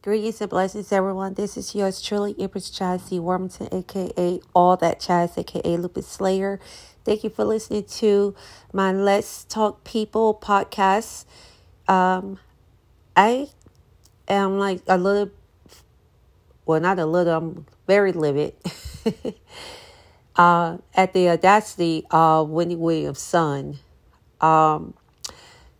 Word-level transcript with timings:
Greetings 0.00 0.40
and 0.40 0.48
blessings, 0.48 0.92
everyone. 0.92 1.34
This 1.34 1.56
is 1.56 1.74
yours 1.74 2.00
truly, 2.00 2.32
Empress 2.38 2.70
Chassie 2.70 3.18
Wormington, 3.18 3.68
aka 3.74 4.38
All 4.54 4.76
That 4.76 5.00
Chaz, 5.00 5.36
aka 5.36 5.76
Lupus 5.76 6.06
Slayer. 6.06 6.60
Thank 7.04 7.24
you 7.24 7.30
for 7.30 7.44
listening 7.44 7.82
to 7.82 8.32
my 8.72 8.92
Let's 8.92 9.42
Talk 9.42 9.82
People 9.82 10.38
podcast. 10.40 11.24
Um, 11.88 12.38
I 13.16 13.48
am 14.28 14.60
like 14.60 14.82
a 14.86 14.96
little, 14.96 15.32
well, 16.64 16.78
not 16.78 17.00
a 17.00 17.04
little, 17.04 17.36
I'm 17.36 17.66
very 17.88 18.12
livid 18.12 18.54
uh, 20.36 20.78
at 20.94 21.12
the 21.12 21.28
audacity 21.28 22.06
of 22.12 22.50
Wendy 22.50 22.76
Williams' 22.76 23.18
son. 23.18 23.80
Um, 24.40 24.94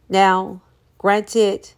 now, 0.08 0.60
granted, 0.98 1.70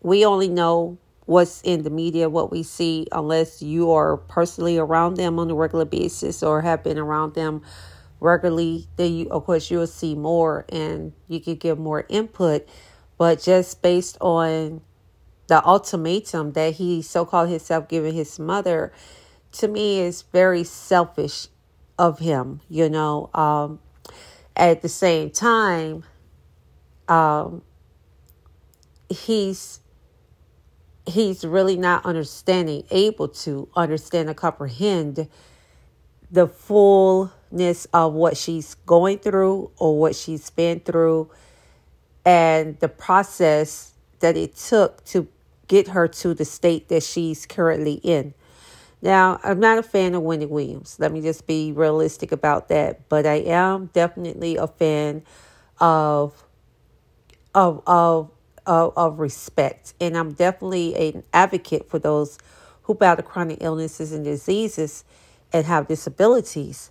we 0.00 0.24
only 0.24 0.46
know 0.46 0.98
what's 1.26 1.60
in 1.62 1.82
the 1.82 1.90
media, 1.90 2.28
what 2.28 2.50
we 2.50 2.62
see, 2.62 3.06
unless 3.12 3.60
you 3.60 3.90
are 3.90 4.16
personally 4.16 4.78
around 4.78 5.16
them 5.16 5.38
on 5.38 5.50
a 5.50 5.54
regular 5.54 5.84
basis 5.84 6.42
or 6.42 6.62
have 6.62 6.82
been 6.82 6.98
around 6.98 7.34
them 7.34 7.62
regularly, 8.20 8.88
then 8.96 9.12
you, 9.12 9.28
of 9.30 9.44
course, 9.44 9.70
you'll 9.70 9.86
see 9.86 10.14
more 10.14 10.64
and 10.68 11.12
you 11.28 11.40
can 11.40 11.56
give 11.56 11.78
more 11.78 12.06
input. 12.08 12.66
But 13.18 13.42
just 13.42 13.82
based 13.82 14.16
on 14.20 14.80
the 15.48 15.64
ultimatum 15.64 16.52
that 16.52 16.74
he 16.74 17.02
so 17.02 17.24
called 17.24 17.48
himself 17.48 17.88
giving 17.88 18.14
his 18.14 18.38
mother, 18.38 18.92
to 19.52 19.68
me 19.68 20.00
is 20.00 20.22
very 20.22 20.64
selfish 20.64 21.48
of 21.98 22.18
him, 22.20 22.60
you 22.68 22.88
know. 22.88 23.30
Um, 23.34 23.80
at 24.54 24.82
the 24.82 24.88
same 24.88 25.30
time, 25.30 26.04
um, 27.08 27.62
he's 29.08 29.80
he's 31.06 31.44
really 31.44 31.76
not 31.76 32.04
understanding, 32.04 32.84
able 32.90 33.28
to 33.28 33.68
understand 33.74 34.28
and 34.28 34.36
comprehend 34.36 35.28
the 36.30 36.46
fullness 36.46 37.86
of 37.92 38.12
what 38.12 38.36
she's 38.36 38.74
going 38.86 39.18
through 39.18 39.70
or 39.78 39.98
what 39.98 40.14
she's 40.14 40.50
been 40.50 40.80
through 40.80 41.30
and 42.24 42.78
the 42.80 42.88
process 42.88 43.92
that 44.18 44.36
it 44.36 44.56
took 44.56 45.04
to 45.04 45.28
get 45.68 45.88
her 45.88 46.08
to 46.08 46.34
the 46.34 46.44
state 46.44 46.88
that 46.88 47.02
she's 47.02 47.46
currently 47.46 47.94
in. 48.02 48.34
Now, 49.02 49.38
I'm 49.44 49.60
not 49.60 49.78
a 49.78 49.82
fan 49.82 50.14
of 50.14 50.22
Wendy 50.22 50.46
Williams. 50.46 50.96
Let 50.98 51.12
me 51.12 51.20
just 51.20 51.46
be 51.46 51.70
realistic 51.70 52.32
about 52.32 52.68
that. 52.68 53.08
But 53.08 53.26
I 53.26 53.34
am 53.34 53.86
definitely 53.92 54.56
a 54.56 54.66
fan 54.66 55.22
of 55.78 56.42
of 57.54 57.82
of 57.86 58.30
of, 58.66 58.92
of 58.96 59.20
respect. 59.20 59.94
And 60.00 60.16
I'm 60.16 60.32
definitely 60.32 60.94
an 60.96 61.22
advocate 61.32 61.88
for 61.88 61.98
those 61.98 62.38
who 62.84 62.94
battle 62.94 63.24
chronic 63.24 63.58
illnesses 63.60 64.12
and 64.12 64.24
diseases 64.24 65.04
and 65.52 65.66
have 65.66 65.88
disabilities. 65.88 66.90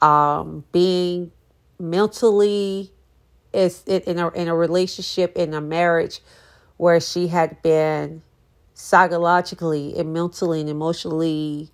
um, 0.00 0.62
being 0.71 1.32
mentally 1.77 2.93
is 3.53 3.82
in 3.88 4.16
a 4.16 4.28
in 4.28 4.47
a 4.47 4.55
relationship 4.55 5.37
in 5.37 5.54
a 5.54 5.60
marriage 5.60 6.21
where 6.77 7.00
she 7.00 7.27
had 7.27 7.60
been 7.62 8.22
psychologically 8.75 9.99
and 9.99 10.12
mentally 10.12 10.60
and 10.60 10.71
emotionally 10.71 11.69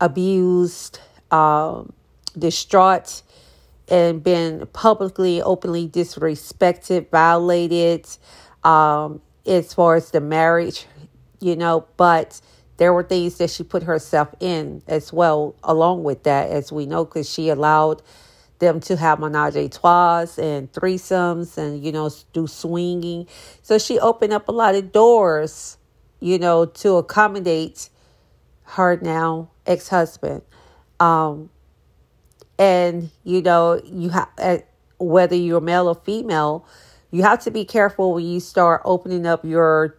abused, 0.00 1.00
um, 1.32 1.92
distraught, 2.38 3.22
and 3.88 4.22
been 4.22 4.68
publicly, 4.72 5.42
openly 5.42 5.88
disrespected, 5.88 7.10
violated, 7.10 8.06
um, 8.62 9.20
as 9.46 9.74
far 9.74 9.96
as 9.96 10.12
the 10.12 10.20
marriage, 10.20 10.86
you 11.40 11.56
know, 11.56 11.86
but 11.96 12.40
there 12.76 12.92
were 12.92 13.02
things 13.02 13.38
that 13.38 13.50
she 13.50 13.62
put 13.62 13.84
herself 13.84 14.34
in 14.40 14.82
as 14.86 15.12
well, 15.12 15.54
along 15.62 16.04
with 16.04 16.24
that, 16.24 16.50
as 16.50 16.72
we 16.72 16.86
know, 16.86 17.04
because 17.04 17.28
she 17.28 17.48
allowed 17.48 18.02
them 18.58 18.80
to 18.80 18.96
have 18.96 19.18
menage 19.18 19.56
a 19.56 19.68
trois 19.68 20.38
and 20.38 20.72
threesomes 20.72 21.58
and, 21.58 21.84
you 21.84 21.92
know, 21.92 22.10
do 22.32 22.46
swinging. 22.46 23.26
So 23.62 23.78
she 23.78 23.98
opened 23.98 24.32
up 24.32 24.48
a 24.48 24.52
lot 24.52 24.74
of 24.74 24.92
doors, 24.92 25.76
you 26.20 26.38
know, 26.38 26.64
to 26.64 26.96
accommodate 26.96 27.90
her 28.64 28.98
now 29.00 29.50
ex 29.66 29.88
husband. 29.88 30.42
Um, 30.98 31.50
and, 32.58 33.10
you 33.24 33.42
know, 33.42 33.80
you 33.84 34.10
have, 34.10 34.28
uh, 34.38 34.58
whether 34.98 35.36
you're 35.36 35.60
male 35.60 35.88
or 35.88 35.94
female, 35.96 36.66
you 37.10 37.22
have 37.22 37.42
to 37.44 37.50
be 37.50 37.64
careful 37.64 38.14
when 38.14 38.24
you 38.24 38.40
start 38.40 38.82
opening 38.84 39.26
up 39.26 39.44
your 39.44 39.96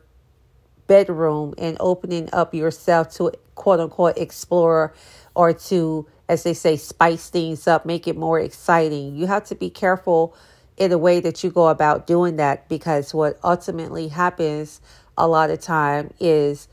bedroom 0.88 1.54
and 1.58 1.78
opening 1.80 2.30
up 2.34 2.54
yourself 2.54 3.10
to 3.16 3.32
quote 3.56 3.80
unquote 3.80 4.18
explore 4.18 4.94
or 5.36 5.54
to, 5.54 6.08
as 6.30 6.44
they 6.44 6.54
say, 6.54 6.78
spice 6.78 7.30
things 7.30 7.68
up, 7.68 7.86
make 7.86 8.08
it 8.08 8.16
more 8.18 8.40
exciting. 8.40 9.16
You 9.16 9.28
have 9.28 9.46
to 9.46 9.56
be 9.56 9.70
careful 9.70 10.36
in 10.78 10.90
the 10.90 10.98
way 10.98 11.20
that 11.20 11.44
you 11.44 11.50
go 11.50 11.68
about 11.68 12.06
doing 12.08 12.36
that 12.36 12.68
because 12.68 13.14
what 13.14 13.40
ultimately 13.44 14.10
happens 14.10 14.82
a 15.18 15.28
lot 15.28 15.50
of 15.50 15.60
time 15.60 16.14
is 16.20 16.68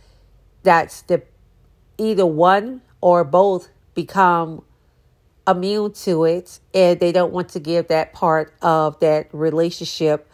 that's 0.62 1.02
the 1.02 1.22
either 1.98 2.26
one 2.26 2.82
or 3.00 3.24
both 3.24 3.68
become 3.94 4.62
immune 5.46 5.92
to 5.92 6.24
it 6.24 6.60
and 6.72 7.00
they 7.00 7.12
don't 7.12 7.32
want 7.32 7.48
to 7.50 7.60
give 7.60 7.88
that 7.88 8.12
part 8.12 8.54
of 8.62 8.98
that 9.00 9.28
relationship 9.32 10.30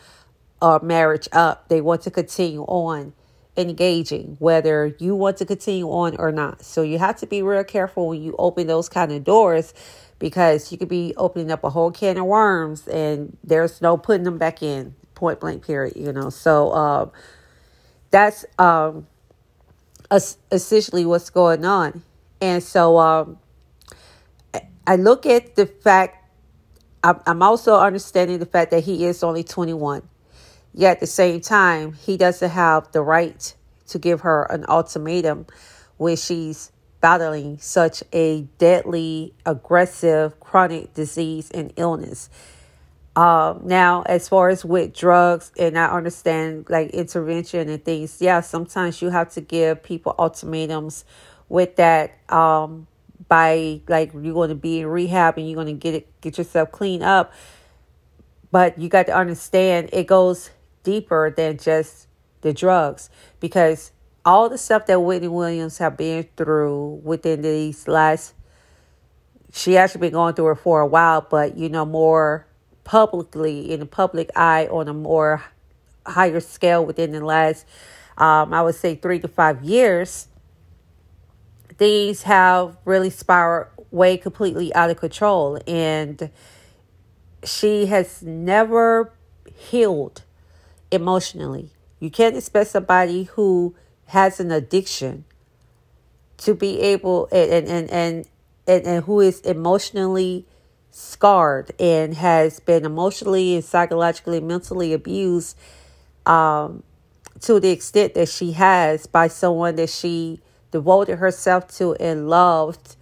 or 0.60 0.80
marriage 0.80 1.28
up. 1.32 1.68
They 1.68 1.80
want 1.80 2.02
to 2.02 2.10
continue 2.10 2.62
on 2.62 3.12
engaging, 3.58 4.36
whether 4.38 4.94
you 4.98 5.14
want 5.14 5.36
to 5.38 5.44
continue 5.44 5.88
on 5.90 6.16
or 6.16 6.32
not. 6.32 6.64
So 6.64 6.82
you 6.82 6.98
have 6.98 7.16
to 7.16 7.26
be 7.26 7.42
real 7.42 7.64
careful 7.64 8.08
when 8.08 8.22
you 8.22 8.34
open 8.38 8.68
those 8.68 8.88
kind 8.88 9.12
of 9.12 9.24
doors 9.24 9.74
because 10.18 10.70
you 10.72 10.78
could 10.78 10.88
be 10.88 11.12
opening 11.16 11.50
up 11.50 11.64
a 11.64 11.70
whole 11.70 11.90
can 11.90 12.16
of 12.16 12.24
worms 12.24 12.86
and 12.88 13.36
there's 13.42 13.82
no 13.82 13.96
putting 13.96 14.24
them 14.24 14.38
back 14.38 14.62
in 14.62 14.94
point 15.14 15.40
blank 15.40 15.66
period, 15.66 15.96
you 15.96 16.12
know. 16.12 16.30
So 16.30 16.72
um, 16.72 17.10
that's 18.10 18.44
um, 18.58 19.06
essentially 20.10 21.04
what's 21.04 21.30
going 21.30 21.64
on. 21.64 22.02
And 22.40 22.62
so 22.62 22.98
um, 22.98 23.38
I 24.86 24.96
look 24.96 25.26
at 25.26 25.56
the 25.56 25.66
fact, 25.66 26.24
I'm 27.02 27.42
also 27.42 27.76
understanding 27.78 28.38
the 28.38 28.46
fact 28.46 28.70
that 28.70 28.84
he 28.84 29.04
is 29.04 29.22
only 29.22 29.44
21 29.44 30.02
Yet 30.74 30.92
at 30.92 31.00
the 31.00 31.06
same 31.06 31.40
time, 31.40 31.94
he 31.94 32.16
doesn't 32.16 32.50
have 32.50 32.92
the 32.92 33.02
right 33.02 33.54
to 33.88 33.98
give 33.98 34.20
her 34.20 34.44
an 34.44 34.64
ultimatum 34.68 35.46
when 35.96 36.16
she's 36.16 36.70
battling 37.00 37.58
such 37.58 38.02
a 38.12 38.42
deadly, 38.58 39.34
aggressive, 39.46 40.38
chronic 40.40 40.94
disease 40.94 41.50
and 41.50 41.72
illness. 41.76 42.28
Um, 43.16 43.62
now, 43.64 44.02
as 44.02 44.28
far 44.28 44.48
as 44.48 44.64
with 44.64 44.94
drugs, 44.94 45.50
and 45.58 45.76
I 45.78 45.86
understand 45.86 46.66
like 46.68 46.90
intervention 46.90 47.68
and 47.68 47.84
things, 47.84 48.20
yeah, 48.20 48.40
sometimes 48.40 49.02
you 49.02 49.10
have 49.10 49.30
to 49.30 49.40
give 49.40 49.82
people 49.82 50.14
ultimatums 50.18 51.04
with 51.48 51.76
that. 51.76 52.18
Um, 52.32 52.86
by 53.28 53.80
like 53.88 54.12
you're 54.14 54.34
going 54.34 54.48
to 54.48 54.54
be 54.54 54.80
in 54.80 54.86
rehab 54.86 55.36
and 55.36 55.48
you're 55.48 55.54
going 55.54 55.66
to 55.66 55.72
get 55.72 55.94
it, 55.94 56.20
get 56.20 56.38
yourself 56.38 56.72
clean 56.72 57.02
up. 57.02 57.32
But 58.50 58.78
you 58.78 58.88
got 58.88 59.06
to 59.06 59.16
understand 59.16 59.90
it 59.92 60.06
goes 60.06 60.50
deeper 60.82 61.32
than 61.36 61.58
just 61.58 62.06
the 62.40 62.52
drugs 62.52 63.10
because 63.40 63.92
all 64.24 64.48
the 64.48 64.58
stuff 64.58 64.86
that 64.86 65.00
Whitney 65.00 65.28
Williams 65.28 65.78
have 65.78 65.96
been 65.96 66.28
through 66.36 67.00
within 67.02 67.42
these 67.42 67.88
last 67.88 68.34
she 69.52 69.76
actually 69.76 70.02
been 70.02 70.12
going 70.12 70.34
through 70.34 70.50
it 70.50 70.56
for 70.56 70.80
a 70.80 70.86
while, 70.86 71.26
but 71.28 71.56
you 71.56 71.68
know, 71.68 71.84
more 71.84 72.46
publicly 72.84 73.72
in 73.72 73.80
the 73.80 73.86
public 73.86 74.30
eye 74.36 74.66
on 74.66 74.88
a 74.88 74.94
more 74.94 75.42
higher 76.06 76.40
scale 76.40 76.84
within 76.84 77.12
the 77.12 77.24
last, 77.24 77.66
um, 78.16 78.52
I 78.52 78.62
would 78.62 78.74
say, 78.74 78.94
three 78.94 79.18
to 79.20 79.28
five 79.28 79.62
years. 79.62 80.28
These 81.78 82.22
have 82.22 82.76
really 82.84 83.10
spiraled 83.10 83.68
way 83.90 84.16
completely 84.16 84.74
out 84.74 84.90
of 84.90 84.98
control, 84.98 85.58
and 85.66 86.30
she 87.44 87.86
has 87.86 88.22
never 88.22 89.12
healed 89.54 90.22
emotionally. 90.90 91.70
You 92.00 92.10
can't 92.10 92.36
expect 92.36 92.70
somebody 92.70 93.24
who 93.24 93.74
has 94.06 94.40
an 94.40 94.50
addiction 94.50 95.24
to 96.38 96.54
be 96.54 96.80
able 96.80 97.28
and 97.32 97.68
and 97.68 97.90
and 97.90 98.26
and, 98.66 98.86
and 98.86 99.04
who 99.04 99.20
is 99.20 99.40
emotionally 99.40 100.46
scarred 100.90 101.70
and 101.78 102.14
has 102.14 102.60
been 102.60 102.84
emotionally 102.84 103.54
and 103.54 103.64
psychologically 103.64 104.40
mentally 104.40 104.92
abused 104.92 105.56
um, 106.26 106.82
to 107.40 107.60
the 107.60 107.70
extent 107.70 108.14
that 108.14 108.28
she 108.28 108.52
has 108.52 109.06
by 109.06 109.28
someone 109.28 109.76
that 109.76 109.88
she 109.88 110.40
devoted 110.70 111.16
herself 111.16 111.68
to 111.68 111.94
and 111.94 112.28
loved 112.28 112.96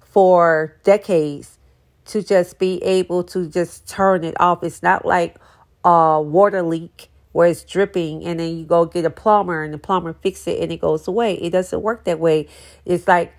for 0.00 0.76
decades 0.82 1.58
to 2.04 2.22
just 2.22 2.58
be 2.58 2.82
able 2.82 3.22
to 3.22 3.48
just 3.48 3.88
turn 3.88 4.24
it 4.24 4.38
off. 4.40 4.62
It's 4.62 4.82
not 4.82 5.04
like 5.04 5.36
a 5.84 6.20
water 6.20 6.62
leak 6.62 7.10
where 7.32 7.48
it's 7.48 7.64
dripping 7.64 8.24
and 8.24 8.40
then 8.40 8.56
you 8.56 8.64
go 8.64 8.84
get 8.84 9.04
a 9.04 9.10
plumber 9.10 9.62
and 9.62 9.74
the 9.74 9.78
plumber 9.78 10.12
fix 10.12 10.46
it 10.46 10.60
and 10.62 10.70
it 10.70 10.80
goes 10.80 11.08
away. 11.08 11.34
It 11.34 11.50
doesn't 11.50 11.82
work 11.82 12.04
that 12.04 12.18
way. 12.18 12.46
It's 12.84 13.08
like 13.08 13.34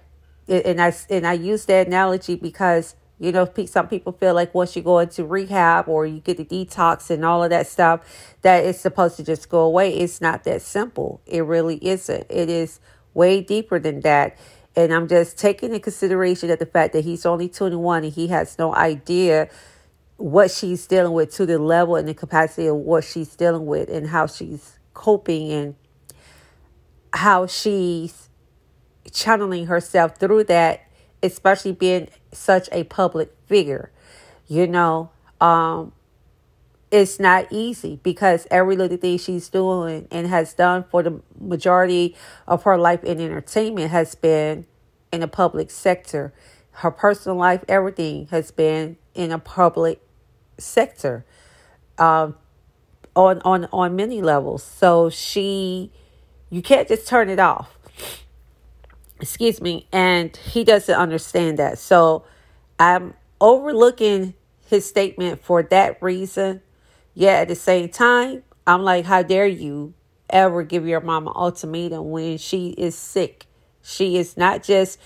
and 0.48 0.82
I 0.82 0.94
and 1.10 1.26
I 1.26 1.34
use 1.34 1.66
that 1.66 1.88
analogy 1.88 2.36
because 2.36 2.96
you 3.20 3.32
know 3.32 3.50
some 3.66 3.88
people 3.88 4.12
feel 4.12 4.34
like 4.34 4.54
once 4.54 4.76
you 4.76 4.82
go 4.82 5.00
into 5.00 5.26
rehab 5.26 5.88
or 5.88 6.06
you 6.06 6.20
get 6.20 6.38
the 6.38 6.46
detox 6.46 7.10
and 7.10 7.24
all 7.24 7.44
of 7.44 7.50
that 7.52 7.68
stuff 7.68 8.36
that 8.42 8.66
it's 8.66 8.80
supposed 8.80 9.16
to 9.18 9.24
just 9.24 9.50
go 9.50 9.62
away. 9.62 9.96
It's 9.98 10.20
not 10.20 10.44
that 10.44 10.62
simple. 10.62 11.22
It 11.26 11.42
really 11.42 11.78
isn't. 11.86 12.26
It 12.30 12.50
is 12.50 12.80
way 13.14 13.42
deeper 13.42 13.80
than 13.80 14.02
that. 14.02 14.38
And 14.76 14.92
I'm 14.92 15.08
just 15.08 15.38
taking 15.38 15.70
into 15.70 15.80
consideration 15.80 16.50
that 16.50 16.58
the 16.58 16.66
fact 16.66 16.94
that 16.94 17.06
he's 17.06 17.26
only 17.26 17.48
21 17.48 18.06
and 18.06 18.14
he 18.14 18.28
has 18.28 18.58
no 18.58 18.74
idea 18.74 19.50
what 20.24 20.50
she's 20.50 20.88
dealing 20.88 21.12
with 21.12 21.34
to 21.36 21.46
the 21.46 21.60
level 21.60 21.98
and 21.98 22.08
the 22.08 22.14
capacity 22.14 22.66
of 22.66 22.78
what 22.78 23.04
she's 23.04 23.36
dealing 23.36 23.66
with 23.66 23.90
and 23.90 24.08
how 24.08 24.26
she's 24.26 24.80
coping 24.94 25.52
and 25.52 25.76
how 27.12 27.46
she's 27.46 28.30
channeling 29.12 29.66
herself 29.66 30.16
through 30.16 30.46
that, 30.46 30.88
especially 31.22 31.74
being 31.74 32.08
such 32.32 32.70
a 32.72 32.86
public 32.86 33.36
figure. 33.48 33.92
You 34.48 34.66
know, 34.66 35.10
um, 35.42 35.92
it's 36.90 37.20
not 37.20 37.52
easy 37.52 38.00
because 38.02 38.48
every 38.50 38.78
little 38.78 38.96
thing 38.96 39.18
she's 39.18 39.50
doing 39.50 40.08
and 40.10 40.28
has 40.28 40.54
done 40.54 40.86
for 40.90 41.04
the 41.04 41.22
majority 41.38 42.16
of 42.48 42.64
her 42.64 42.78
life 42.78 43.04
in 43.04 43.20
entertainment 43.20 43.92
has 43.92 44.16
been 44.16 44.68
in 45.12 45.20
the 45.20 45.28
public 45.28 45.70
sector. 45.70 46.34
Her 46.72 46.92
personal 46.92 47.38
life, 47.38 47.66
everything 47.68 48.28
has 48.28 48.52
been 48.52 48.96
in 49.14 49.30
a 49.34 49.38
public 49.38 50.00
sector 50.58 51.26
um, 51.98 52.36
on 53.16 53.42
on 53.42 53.68
on 53.72 53.96
many 53.96 54.22
levels. 54.22 54.64
So 54.64 55.10
she, 55.10 55.92
you 56.50 56.62
can't 56.62 56.88
just 56.88 57.08
turn 57.08 57.30
it 57.30 57.40
off. 57.40 57.78
Excuse 59.20 59.62
me, 59.62 59.88
and 59.92 60.36
he 60.36 60.64
doesn't 60.64 60.96
understand 60.96 61.60
that. 61.60 61.78
So 61.78 62.26
I'm 62.80 63.14
overlooking 63.40 64.34
his 64.68 64.86
statement 64.86 65.44
for 65.44 65.64
that 65.64 66.02
reason. 66.02 66.62
Yet 67.14 67.44
at 67.44 67.48
the 67.48 67.56
same 67.56 67.90
time, 67.90 68.44
I'm 68.66 68.82
like, 68.82 69.06
how 69.06 69.22
dare 69.22 69.46
you 69.46 69.94
ever 70.30 70.64
give 70.64 70.88
your 70.88 71.00
mom 71.00 71.28
an 71.28 71.34
ultimatum 71.36 72.10
when 72.10 72.38
she 72.38 72.70
is 72.70 72.96
sick? 72.96 73.46
She 73.84 74.18
is 74.18 74.36
not 74.36 74.64
just 74.64 75.00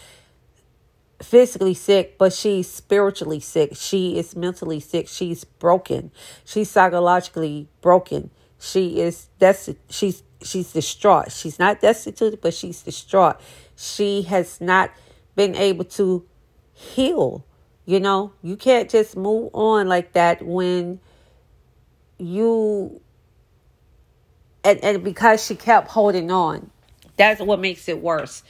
physically 1.22 1.74
sick, 1.74 2.18
but 2.18 2.34
she's 2.34 2.70
spiritually 2.70 3.40
sick. 3.40 3.72
She 3.76 4.18
is 4.18 4.36
mentally 4.36 4.80
sick. 4.80 5.08
She's 5.08 5.44
broken. 5.44 6.12
She's 6.46 6.70
psychologically 6.70 7.68
broken. 7.82 8.30
She 8.60 9.00
is 9.00 9.28
that's 9.40 9.70
she's 9.90 10.24
she's 10.42 10.74
distraught. 10.74 11.32
She's 11.32 11.60
not 11.60 11.82
destitute, 11.82 12.42
but 12.42 12.54
she's 12.54 12.82
distraught. 12.82 13.40
She 13.76 14.24
has 14.24 14.60
not 14.62 14.92
been 15.36 15.56
able 15.56 15.86
to 15.86 16.26
heal. 16.74 17.46
You 17.86 18.00
know, 18.00 18.34
you 18.42 18.58
can't 18.58 18.90
just 18.90 19.16
move 19.16 19.50
on 19.54 19.88
like 19.88 20.14
that 20.14 20.46
when 20.46 21.00
you 22.18 23.00
and, 24.64 24.84
and 24.84 25.04
because 25.04 25.46
she 25.46 25.56
kept 25.56 25.88
holding 25.90 26.30
on. 26.32 26.70
That's 27.16 27.42
what 27.42 27.60
makes 27.60 27.88
it 27.88 28.02
worse. 28.02 28.44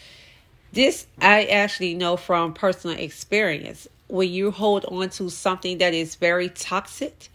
This 0.77 1.07
I 1.19 1.45
actually 1.45 1.95
know 1.95 2.17
from 2.17 2.53
personal 2.53 2.99
experience. 2.99 3.87
When 4.09 4.29
you 4.29 4.51
hold 4.51 4.85
on 4.85 5.09
to 5.09 5.27
something 5.31 5.79
that 5.79 5.95
is 5.95 6.13
very 6.13 6.49
toxic, 6.49 7.29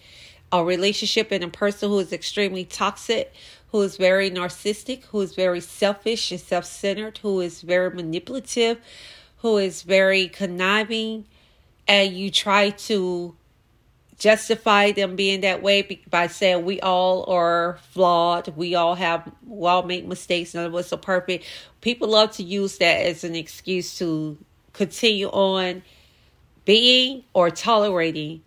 a 0.53 0.63
relationship 0.63 1.33
and 1.33 1.43
a 1.43 1.49
person 1.49 1.89
who 1.89 1.99
is 1.99 2.13
extremely 2.13 2.65
toxic, 2.65 3.35
who 3.73 3.81
is 3.83 3.97
very 3.97 4.31
narcissistic, 4.31 5.07
who 5.07 5.21
is 5.23 5.35
very 5.35 5.59
selfish 5.59 6.31
and 6.31 6.41
self 6.41 6.67
centered, 6.67 7.19
who 7.19 7.41
is 7.41 7.63
very 7.63 7.91
manipulative, 7.91 8.79
who 9.39 9.57
is 9.57 9.83
very 9.83 10.29
conniving, 10.29 11.25
and 11.89 12.13
you 12.13 12.31
try 12.31 12.71
to 12.71 13.35
justify 14.23 14.93
them 14.93 15.17
being 15.17 15.41
that 15.41 15.63
way 15.63 16.01
by 16.09 16.29
saying 16.29 16.65
we 16.65 16.81
all 16.81 17.29
are 17.29 17.81
flawed, 17.91 18.57
we 18.57 18.77
all 18.77 18.95
have, 18.95 19.29
we 19.45 19.67
all 19.67 19.83
make 19.83 20.07
mistakes, 20.07 20.55
none 20.55 20.65
of 20.65 20.73
us 20.77 20.93
are 20.93 20.97
perfect. 20.97 21.45
People 21.81 22.07
love 22.07 22.31
to 22.31 22.45
use 22.45 22.79
that 22.79 23.05
as 23.05 23.25
an 23.25 23.35
excuse 23.35 23.99
to 23.99 24.39
continue 24.75 25.27
on 25.27 25.83
being 26.65 27.25
or 27.35 27.51
tolerating 27.51 28.43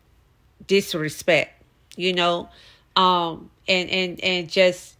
disrespect, 0.66 1.62
you 1.98 2.14
know, 2.14 2.48
um, 2.96 3.52
and 3.68 3.90
and 3.90 4.22
and 4.22 4.50
just 4.50 4.96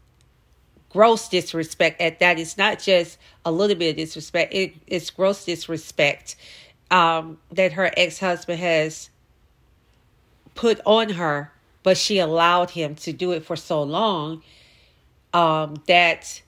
gross 0.90 1.30
disrespect 1.30 2.02
at 2.02 2.20
that. 2.20 2.38
It's 2.38 2.58
not 2.58 2.80
just 2.80 3.18
a 3.46 3.52
little 3.54 3.78
bit 3.78 3.92
of 3.92 3.96
disrespect; 3.96 4.54
it, 4.54 4.74
it's 4.88 5.10
gross 5.10 5.46
disrespect 5.46 6.36
um, 6.92 7.38
that 7.54 7.72
her 7.72 7.90
ex 7.96 8.20
husband 8.20 8.60
has 8.60 9.10
put 10.56 10.80
on 10.86 11.10
her, 11.10 11.52
but 11.84 11.98
she 11.98 12.18
allowed 12.18 12.72
him 12.72 12.96
to 12.96 13.14
do 13.14 13.32
it 13.32 13.46
for 13.46 13.56
so 13.56 13.84
long 13.84 14.42
um, 15.34 15.76
that 15.88 16.42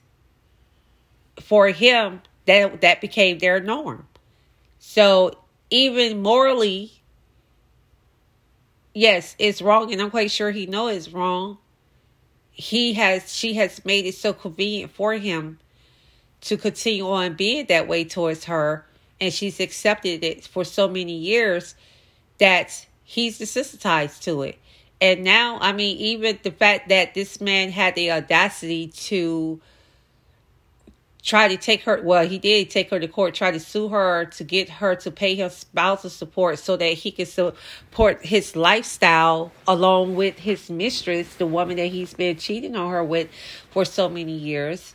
for 1.40 1.68
him 1.68 2.22
that 2.46 2.80
that 2.80 3.00
became 3.00 3.38
their 3.38 3.60
norm. 3.60 4.06
So 4.78 5.38
even 5.70 6.22
morally, 6.22 6.92
yes, 8.94 9.36
it's 9.38 9.62
wrong, 9.62 9.92
and 9.92 10.00
I'm 10.00 10.10
quite 10.10 10.30
sure 10.30 10.50
he 10.50 10.66
knows 10.66 10.96
it's 10.96 11.08
wrong. 11.10 11.58
He 12.50 12.94
has 12.94 13.32
she 13.32 13.54
has 13.54 13.84
made 13.84 14.06
it 14.06 14.14
so 14.14 14.32
convenient 14.32 14.90
for 14.90 15.12
him 15.12 15.58
to 16.40 16.56
continue 16.56 17.08
on 17.08 17.34
being 17.34 17.66
that 17.66 17.86
way 17.86 18.04
towards 18.04 18.44
her, 18.44 18.86
and 19.20 19.32
she's 19.32 19.60
accepted 19.60 20.24
it 20.24 20.46
for 20.46 20.64
so 20.64 20.88
many 20.88 21.14
years 21.14 21.74
that 22.38 22.86
he's 23.08 23.38
desensitized 23.38 24.20
to 24.20 24.42
it. 24.42 24.58
And 25.00 25.24
now, 25.24 25.58
I 25.62 25.72
mean, 25.72 25.96
even 25.96 26.38
the 26.42 26.50
fact 26.50 26.90
that 26.90 27.14
this 27.14 27.40
man 27.40 27.70
had 27.70 27.94
the 27.94 28.12
audacity 28.12 28.88
to 28.88 29.62
try 31.22 31.48
to 31.48 31.56
take 31.56 31.84
her, 31.84 32.02
well, 32.02 32.28
he 32.28 32.38
did 32.38 32.68
take 32.68 32.90
her 32.90 33.00
to 33.00 33.08
court, 33.08 33.34
try 33.34 33.50
to 33.50 33.58
sue 33.58 33.88
her 33.88 34.26
to 34.26 34.44
get 34.44 34.68
her 34.68 34.94
to 34.96 35.10
pay 35.10 35.36
him 35.36 35.48
spousal 35.48 36.10
support 36.10 36.58
so 36.58 36.76
that 36.76 36.92
he 36.92 37.10
could 37.10 37.28
support 37.28 38.26
his 38.26 38.54
lifestyle 38.54 39.52
along 39.66 40.14
with 40.14 40.40
his 40.40 40.68
mistress, 40.68 41.34
the 41.36 41.46
woman 41.46 41.78
that 41.78 41.86
he's 41.86 42.12
been 42.12 42.36
cheating 42.36 42.76
on 42.76 42.90
her 42.90 43.02
with 43.02 43.30
for 43.70 43.86
so 43.86 44.10
many 44.10 44.32
years. 44.32 44.94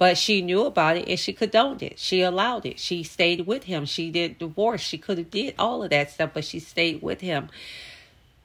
But 0.00 0.16
she 0.16 0.40
knew 0.40 0.64
about 0.64 0.96
it 0.96 1.08
and 1.08 1.18
she 1.18 1.34
condoned 1.34 1.82
it. 1.82 1.98
She 1.98 2.22
allowed 2.22 2.64
it. 2.64 2.78
She 2.78 3.02
stayed 3.02 3.46
with 3.46 3.64
him. 3.64 3.84
She 3.84 4.10
did 4.10 4.38
divorce. 4.38 4.80
She 4.80 4.96
could 4.96 5.18
have 5.18 5.30
did 5.30 5.54
all 5.58 5.82
of 5.82 5.90
that 5.90 6.10
stuff, 6.10 6.30
but 6.32 6.46
she 6.46 6.58
stayed 6.58 7.02
with 7.02 7.20
him. 7.20 7.50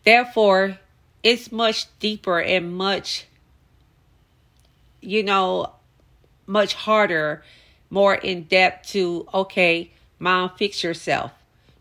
Therefore, 0.04 0.80
it's 1.24 1.54
much 1.54 1.88
deeper 2.00 2.42
and 2.42 2.76
much, 2.76 3.28
you 5.00 5.24
know, 5.24 5.72
much 6.46 6.74
harder, 6.74 7.42
more 7.90 8.16
in 8.16 8.44
depth 8.44 8.90
to, 8.90 9.26
okay, 9.34 9.92
mom, 10.20 10.52
fix 10.58 10.84
yourself. 10.84 11.32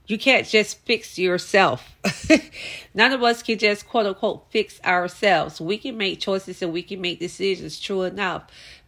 You 0.07 0.19
can't 0.19 0.47
just 0.47 0.79
fix 0.85 1.19
yourself. 1.19 1.97
None 2.95 3.11
of 3.13 3.25
us 3.25 3.43
can 3.43 3.59
just 3.59 3.89
quote 3.89 4.07
unquote 4.07 4.45
fix 4.51 4.81
ourselves. 4.85 5.61
We 5.61 5.79
can 5.79 5.97
make 5.97 6.21
choices 6.21 6.63
and 6.63 6.73
we 6.73 6.83
can 6.83 7.01
make 7.01 7.19
decisions, 7.19 7.81
true 7.81 8.03
enough. 8.03 8.45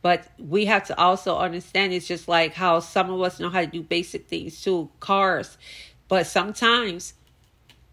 But 0.06 0.28
we 0.38 0.66
have 0.66 0.84
to 0.84 0.96
also 1.00 1.36
understand 1.36 1.92
it's 1.92 2.06
just 2.06 2.28
like 2.28 2.54
how 2.54 2.78
some 2.78 3.10
of 3.10 3.20
us 3.22 3.40
know 3.40 3.50
how 3.50 3.62
to 3.62 3.66
do 3.66 3.82
basic 3.82 4.28
things 4.28 4.62
too. 4.62 4.88
Cars, 5.00 5.58
But 6.06 6.28
sometimes 6.28 7.14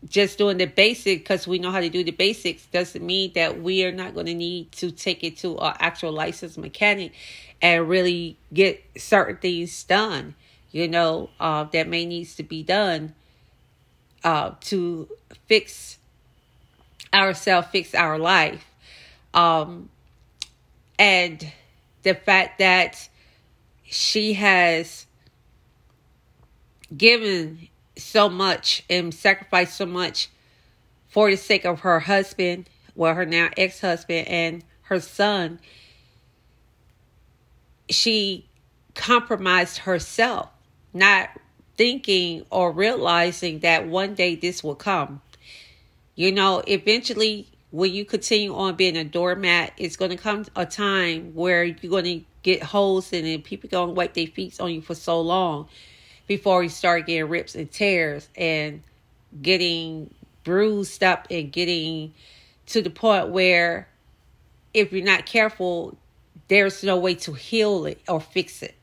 just 0.07 0.37
doing 0.37 0.57
the 0.57 0.67
basic 0.67 1.21
because 1.21 1.47
we 1.47 1.57
know 1.57 1.71
how 1.71 1.79
to 1.79 1.89
do 1.89 2.03
the 2.03 2.11
basics 2.11 2.67
doesn't 2.67 3.03
mean 3.03 3.31
that 3.33 3.63
we 3.63 3.83
are 3.83 3.91
not 3.91 4.13
going 4.13 4.27
to 4.27 4.35
need 4.35 4.71
to 4.73 4.91
take 4.91 5.23
it 5.23 5.37
to 5.37 5.57
an 5.57 5.73
actual 5.79 6.11
licensed 6.11 6.59
mechanic 6.59 7.13
and 7.63 7.89
really 7.89 8.37
get 8.53 8.83
certain 8.95 9.37
things 9.37 9.83
done 9.85 10.35
you 10.69 10.87
know 10.87 11.31
uh, 11.39 11.63
that 11.63 11.87
may 11.87 12.05
needs 12.05 12.35
to 12.35 12.43
be 12.43 12.61
done 12.61 13.15
uh, 14.23 14.51
to 14.61 15.09
fix 15.47 15.97
ourselves 17.11 17.67
fix 17.71 17.95
our 17.95 18.19
life 18.19 18.67
um, 19.33 19.89
and 20.99 21.51
the 22.03 22.13
fact 22.13 22.59
that 22.59 23.09
she 23.83 24.33
has 24.33 25.05
given 26.95 27.67
so 27.97 28.29
much 28.29 28.83
and 28.89 29.13
sacrificed 29.13 29.75
so 29.75 29.85
much 29.85 30.29
for 31.07 31.29
the 31.29 31.37
sake 31.37 31.65
of 31.65 31.81
her 31.81 32.01
husband, 32.01 32.69
well, 32.95 33.13
her 33.13 33.25
now 33.25 33.49
ex 33.57 33.81
husband, 33.81 34.27
and 34.27 34.63
her 34.83 34.99
son. 34.99 35.59
She 37.89 38.47
compromised 38.95 39.79
herself, 39.79 40.49
not 40.93 41.29
thinking 41.75 42.45
or 42.49 42.71
realizing 42.71 43.59
that 43.59 43.87
one 43.87 44.13
day 44.13 44.35
this 44.35 44.63
will 44.63 44.75
come. 44.75 45.21
You 46.15 46.31
know, 46.31 46.63
eventually, 46.67 47.47
when 47.73 47.91
you 47.91 48.05
continue 48.05 48.55
on 48.55 48.75
being 48.75 48.95
a 48.95 49.03
doormat, 49.03 49.73
it's 49.77 49.95
going 49.95 50.11
to 50.11 50.15
come 50.15 50.45
a 50.55 50.63
time 50.63 51.33
where 51.33 51.63
you're 51.63 51.89
going 51.89 52.03
to 52.03 52.21
get 52.43 52.61
holes 52.61 53.11
in 53.11 53.25
it. 53.25 53.43
People 53.43 53.67
going 53.67 53.89
to 53.89 53.93
wipe 53.95 54.13
their 54.13 54.27
feet 54.27 54.61
on 54.61 54.71
you 54.71 54.79
for 54.79 54.93
so 54.93 55.19
long 55.19 55.67
before 56.27 56.61
you 56.61 56.69
start 56.69 57.07
getting 57.07 57.27
rips 57.27 57.55
and 57.55 57.71
tears 57.71 58.29
and 58.35 58.83
getting 59.41 60.13
bruised 60.43 61.03
up 61.03 61.25
and 61.31 61.51
getting 61.51 62.13
to 62.67 62.83
the 62.83 62.91
point 62.91 63.29
where 63.29 63.87
if 64.75 64.93
you're 64.93 65.03
not 65.03 65.25
careful, 65.25 65.97
there's 66.49 66.83
no 66.83 66.97
way 66.97 67.15
to 67.15 67.33
heal 67.33 67.87
it 67.87 67.99
or 68.07 68.21
fix 68.21 68.61
it. 68.61 68.75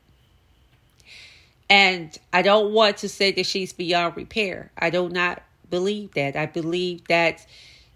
And 1.69 2.17
I 2.33 2.41
don't 2.41 2.73
want 2.73 2.97
to 2.97 3.07
say 3.07 3.31
that 3.31 3.45
she's 3.45 3.71
beyond 3.71 4.17
repair. 4.17 4.69
I 4.77 4.89
do 4.89 5.07
not 5.07 5.41
believe 5.69 6.13
that. 6.15 6.35
I 6.35 6.45
believe 6.45 7.07
that 7.07 7.47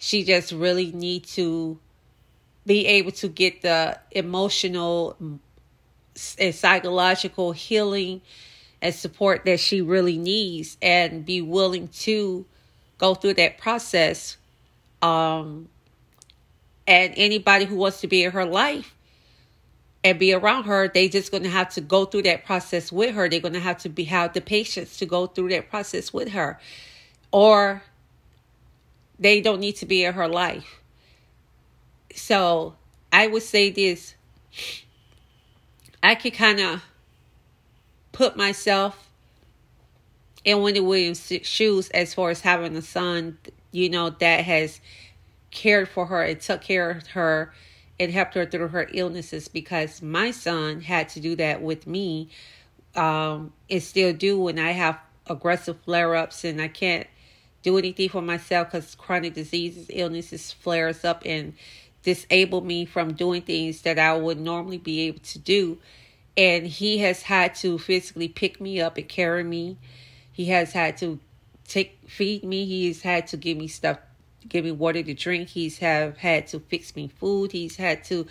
she 0.05 0.23
just 0.23 0.51
really 0.51 0.91
need 0.91 1.23
to 1.23 1.79
be 2.63 2.85
able 2.85 3.09
to 3.09 3.27
get 3.27 3.63
the 3.63 3.97
emotional 4.11 5.17
and 6.37 6.53
psychological 6.53 7.53
healing 7.53 8.21
and 8.83 8.93
support 8.93 9.45
that 9.45 9.59
she 9.59 9.81
really 9.81 10.15
needs 10.15 10.77
and 10.79 11.25
be 11.25 11.41
willing 11.41 11.87
to 11.87 12.45
go 12.99 13.15
through 13.15 13.33
that 13.33 13.57
process. 13.57 14.37
Um, 15.01 15.69
and 16.85 17.11
anybody 17.17 17.65
who 17.65 17.75
wants 17.75 18.01
to 18.01 18.07
be 18.07 18.23
in 18.25 18.31
her 18.31 18.45
life 18.45 18.93
and 20.03 20.19
be 20.19 20.33
around 20.33 20.65
her, 20.65 20.87
they 20.87 21.09
just 21.09 21.31
going 21.31 21.41
to 21.41 21.49
have 21.49 21.69
to 21.73 21.81
go 21.81 22.05
through 22.05 22.21
that 22.23 22.45
process 22.45 22.91
with 22.91 23.15
her. 23.15 23.27
They're 23.27 23.39
going 23.39 23.55
to 23.55 23.59
have 23.59 23.79
to 23.79 23.89
be 23.89 24.03
have 24.03 24.33
the 24.33 24.41
patience 24.41 24.97
to 24.99 25.07
go 25.07 25.25
through 25.25 25.49
that 25.49 25.71
process 25.71 26.13
with 26.13 26.29
her, 26.29 26.59
or 27.31 27.81
they 29.19 29.41
don't 29.41 29.59
need 29.59 29.77
to 29.77 29.85
be 29.85 30.03
in 30.03 30.13
her 30.13 30.27
life. 30.27 30.81
So 32.13 32.75
I 33.11 33.27
would 33.27 33.43
say 33.43 33.69
this: 33.69 34.15
I 36.01 36.15
could 36.15 36.33
kind 36.33 36.59
of 36.59 36.83
put 38.11 38.37
myself 38.37 39.09
in 40.43 40.61
Wendy 40.61 40.79
Williams' 40.79 41.31
shoes 41.41 41.89
as 41.89 42.13
far 42.13 42.29
as 42.29 42.41
having 42.41 42.75
a 42.75 42.81
son, 42.81 43.37
you 43.71 43.89
know, 43.89 44.11
that 44.11 44.45
has 44.45 44.79
cared 45.51 45.89
for 45.89 46.05
her 46.05 46.21
and 46.21 46.39
took 46.39 46.61
care 46.61 46.91
of 46.91 47.07
her 47.07 47.53
and 47.99 48.11
helped 48.11 48.35
her 48.35 48.45
through 48.45 48.67
her 48.67 48.87
illnesses 48.93 49.47
because 49.47 50.01
my 50.01 50.29
son 50.31 50.81
had 50.81 51.09
to 51.09 51.19
do 51.19 51.35
that 51.37 51.61
with 51.61 51.87
me 51.87 52.29
um, 52.95 53.53
and 53.69 53.81
still 53.81 54.13
do 54.13 54.39
when 54.39 54.59
I 54.59 54.71
have 54.71 54.99
aggressive 55.27 55.79
flare 55.81 56.15
ups 56.15 56.43
and 56.43 56.61
I 56.61 56.67
can't 56.67 57.07
do 57.65 57.77
anything 57.77 58.09
for 58.09 58.21
myself 58.21 58.71
because 58.71 58.95
chronic 58.95 59.33
diseases, 59.33 59.87
illnesses 59.89 60.51
flares 60.51 61.03
up 61.03 61.23
and 61.25 61.53
disable 62.03 62.61
me 62.61 62.85
from 62.85 63.13
doing 63.13 63.41
things 63.41 63.81
that 63.81 63.99
I 63.99 64.15
would 64.15 64.39
normally 64.39 64.77
be 64.77 65.01
able 65.01 65.19
to 65.19 65.39
do 65.39 65.79
and 66.37 66.67
he 66.67 66.99
has 66.99 67.23
had 67.23 67.55
to 67.55 67.77
physically 67.77 68.27
pick 68.27 68.59
me 68.59 68.81
up 68.81 68.97
and 68.97 69.07
carry 69.07 69.43
me. 69.43 69.77
He 70.31 70.45
has 70.45 70.73
had 70.73 70.97
to 70.97 71.19
take 71.67 71.97
feed 72.07 72.43
me. 72.43 72.65
He's 72.65 73.01
had 73.01 73.27
to 73.27 73.37
give 73.37 73.57
me 73.57 73.67
stuff, 73.67 73.99
give 74.47 74.65
me 74.65 74.71
water 74.71 75.01
to 75.01 75.13
drink. 75.13 75.49
He's 75.49 75.77
have 75.79 76.17
had 76.17 76.47
to 76.47 76.59
fix 76.59 76.95
me 76.95 77.07
food. 77.07 77.53
He's 77.53 77.77
had 77.77 78.03
to 78.05 78.27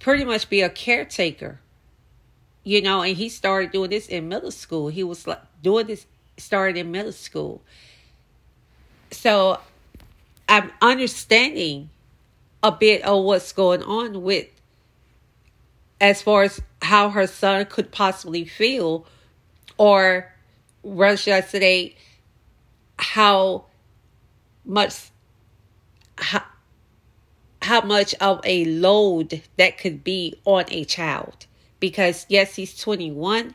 pretty 0.00 0.24
much 0.24 0.48
be 0.48 0.62
a 0.62 0.68
caretaker. 0.68 1.60
You 2.64 2.82
know, 2.82 3.02
and 3.02 3.16
he 3.16 3.28
started 3.28 3.70
doing 3.70 3.90
this 3.90 4.08
in 4.08 4.28
middle 4.28 4.50
school. 4.50 4.88
He 4.88 5.04
was 5.04 5.26
like 5.26 5.40
doing 5.62 5.86
this 5.86 6.06
started 6.36 6.76
in 6.76 6.90
middle 6.90 7.12
school. 7.12 7.62
So 9.10 9.60
I'm 10.48 10.70
understanding 10.80 11.90
a 12.62 12.72
bit 12.72 13.02
of 13.02 13.24
what's 13.24 13.52
going 13.52 13.82
on 13.82 14.22
with 14.22 14.48
as 16.00 16.22
far 16.22 16.42
as 16.44 16.60
how 16.82 17.10
her 17.10 17.26
son 17.26 17.66
could 17.66 17.90
possibly 17.90 18.44
feel, 18.44 19.06
or 19.76 20.32
rather 20.82 21.16
should 21.16 21.34
I 21.34 21.40
say, 21.40 21.96
how 22.98 23.64
much 24.64 25.10
how, 26.16 26.42
how 27.62 27.80
much 27.82 28.14
of 28.14 28.40
a 28.44 28.64
load 28.64 29.42
that 29.56 29.78
could 29.78 30.04
be 30.04 30.34
on 30.44 30.64
a 30.68 30.84
child. 30.84 31.46
Because 31.80 32.26
yes, 32.28 32.56
he's 32.56 32.76
21, 32.76 33.54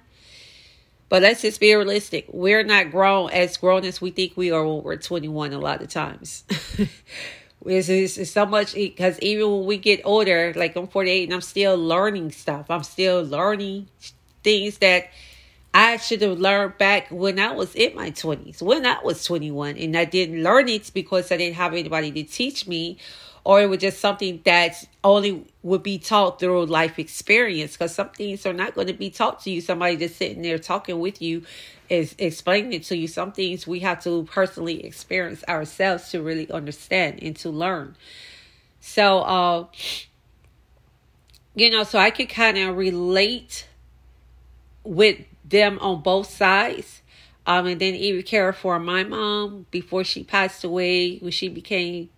but 1.14 1.22
let's 1.22 1.44
just 1.44 1.60
be 1.60 1.76
realistic. 1.76 2.26
We're 2.34 2.64
not 2.64 2.90
grown 2.90 3.30
as 3.30 3.56
grown 3.58 3.86
as 3.86 4.02
we 4.02 4.10
think 4.10 4.36
we 4.36 4.50
are 4.50 4.66
when 4.66 4.82
we're 4.82 4.98
21 4.98 5.54
a 5.54 5.60
lot 5.60 5.84
of 5.84 5.90
times. 5.90 6.44
It's, 7.66 7.88
it's, 7.88 8.18
it's 8.18 8.32
so 8.32 8.46
much 8.46 8.74
because 8.74 9.18
even 9.20 9.50
when 9.50 9.66
we 9.66 9.78
get 9.78 10.02
older, 10.04 10.52
like 10.54 10.76
I'm 10.76 10.88
48 10.88 11.26
and 11.26 11.34
I'm 11.34 11.40
still 11.40 11.78
learning 11.78 12.32
stuff. 12.32 12.70
I'm 12.70 12.84
still 12.84 13.24
learning 13.24 13.88
things 14.44 14.80
that 14.80 15.12
I 15.74 15.96
should 15.96 16.22
have 16.24 16.40
learned 16.40 16.78
back 16.78 17.08
when 17.10 17.40
I 17.40 17.54
was 17.54 17.74
in 17.74 17.96
my 17.96 18.12
20s, 18.12 18.62
when 18.62 18.86
I 18.86 18.98
was 19.02 19.24
21. 19.24 19.78
And 19.78 19.96
I 19.96 20.04
didn't 20.04 20.44
learn 20.44 20.68
it 20.68 20.92
because 20.94 21.32
I 21.32 21.38
didn't 21.38 21.56
have 21.56 21.72
anybody 21.72 22.12
to 22.12 22.24
teach 22.24 22.68
me, 22.68 22.98
or 23.46 23.62
it 23.62 23.70
was 23.70 23.80
just 23.80 24.00
something 24.00 24.42
that 24.46 24.88
only 25.04 25.46
would 25.64 25.84
be 25.84 26.00
taught 26.00 26.40
through 26.40 26.66
life 26.66 26.98
experience. 26.98 27.74
Because 27.74 27.94
some 27.94 28.10
things 28.10 28.46
are 28.46 28.54
not 28.54 28.74
going 28.74 28.88
to 28.88 28.94
be 28.94 29.10
taught 29.10 29.42
to 29.42 29.52
you. 29.52 29.60
Somebody 29.60 29.98
just 29.98 30.16
sitting 30.16 30.42
there 30.42 30.58
talking 30.58 31.00
with 31.00 31.22
you 31.22 31.44
is 31.90 32.16
explaining 32.18 32.72
it 32.74 32.84
to 32.84 32.96
you. 32.98 33.08
Some 33.08 33.34
things 33.34 33.68
we 33.68 33.82
have 33.82 34.02
to 34.04 34.24
personally 34.24 34.86
experience 34.86 35.44
ourselves 35.50 36.10
to 36.12 36.22
really 36.22 36.50
understand 36.52 37.22
and 37.22 37.36
to 37.38 37.50
learn. 37.50 37.98
So, 38.80 39.20
uh, 39.20 39.66
you 41.54 41.70
know, 41.70 41.84
so 41.84 42.00
I 42.00 42.12
could 42.12 42.30
kind 42.30 42.58
of 42.58 42.78
relate 42.78 43.68
with 44.86 45.20
them 45.44 45.80
on 45.80 46.02
both 46.02 46.30
sides. 46.30 47.02
Um, 47.46 47.68
and 47.68 47.82
then 47.82 47.94
even 47.96 48.24
care 48.24 48.54
for 48.54 48.80
my 48.80 49.04
mom 49.04 49.66
before 49.70 50.06
she 50.06 50.24
passed 50.24 50.64
away, 50.64 51.18
when 51.18 51.32
she 51.32 51.50
became 51.50 52.10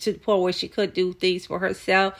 to 0.00 0.12
the 0.12 0.18
point 0.18 0.42
where 0.42 0.52
she 0.52 0.68
could 0.68 0.92
do 0.92 1.12
things 1.12 1.46
for 1.46 1.58
herself. 1.58 2.18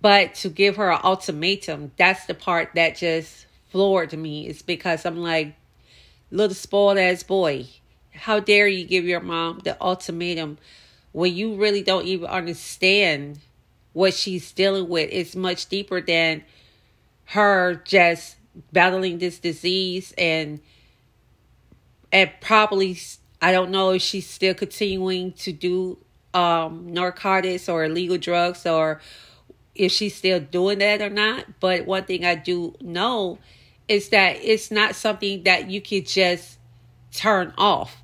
But 0.00 0.34
to 0.36 0.48
give 0.48 0.76
her 0.76 0.90
an 0.90 1.00
ultimatum, 1.02 1.92
that's 1.96 2.26
the 2.26 2.34
part 2.34 2.70
that 2.74 2.96
just 2.96 3.46
floored 3.70 4.12
me. 4.12 4.46
Is 4.46 4.62
because 4.62 5.06
I'm 5.06 5.16
like, 5.16 5.54
little 6.30 6.54
spoiled 6.54 6.98
ass 6.98 7.22
boy. 7.22 7.66
How 8.12 8.38
dare 8.38 8.68
you 8.68 8.84
give 8.84 9.04
your 9.04 9.20
mom 9.20 9.60
the 9.64 9.80
ultimatum 9.82 10.58
when 11.12 11.34
you 11.34 11.56
really 11.56 11.82
don't 11.82 12.06
even 12.06 12.26
understand 12.26 13.40
what 13.92 14.14
she's 14.14 14.52
dealing 14.52 14.88
with? 14.88 15.08
It's 15.10 15.34
much 15.34 15.66
deeper 15.68 16.00
than 16.00 16.44
her 17.26 17.82
just 17.84 18.36
battling 18.72 19.18
this 19.18 19.38
disease 19.38 20.12
and 20.18 20.60
and 22.12 22.30
probably 22.40 22.98
I 23.42 23.52
don't 23.52 23.70
know 23.70 23.90
if 23.90 24.02
she's 24.02 24.28
still 24.28 24.54
continuing 24.54 25.32
to 25.32 25.52
do 25.52 25.98
um 26.34 26.92
narcotics 26.92 27.68
or 27.68 27.84
illegal 27.84 28.18
drugs 28.18 28.66
or 28.66 29.00
if 29.74 29.92
she's 29.92 30.14
still 30.14 30.40
doing 30.40 30.78
that 30.78 31.00
or 31.00 31.10
not. 31.10 31.60
But 31.60 31.86
one 31.86 32.04
thing 32.04 32.24
I 32.24 32.34
do 32.34 32.74
know 32.80 33.38
is 33.88 34.10
that 34.10 34.36
it's 34.42 34.70
not 34.70 34.94
something 34.94 35.42
that 35.44 35.70
you 35.70 35.80
could 35.80 36.06
just 36.06 36.58
turn 37.12 37.52
off. 37.58 37.96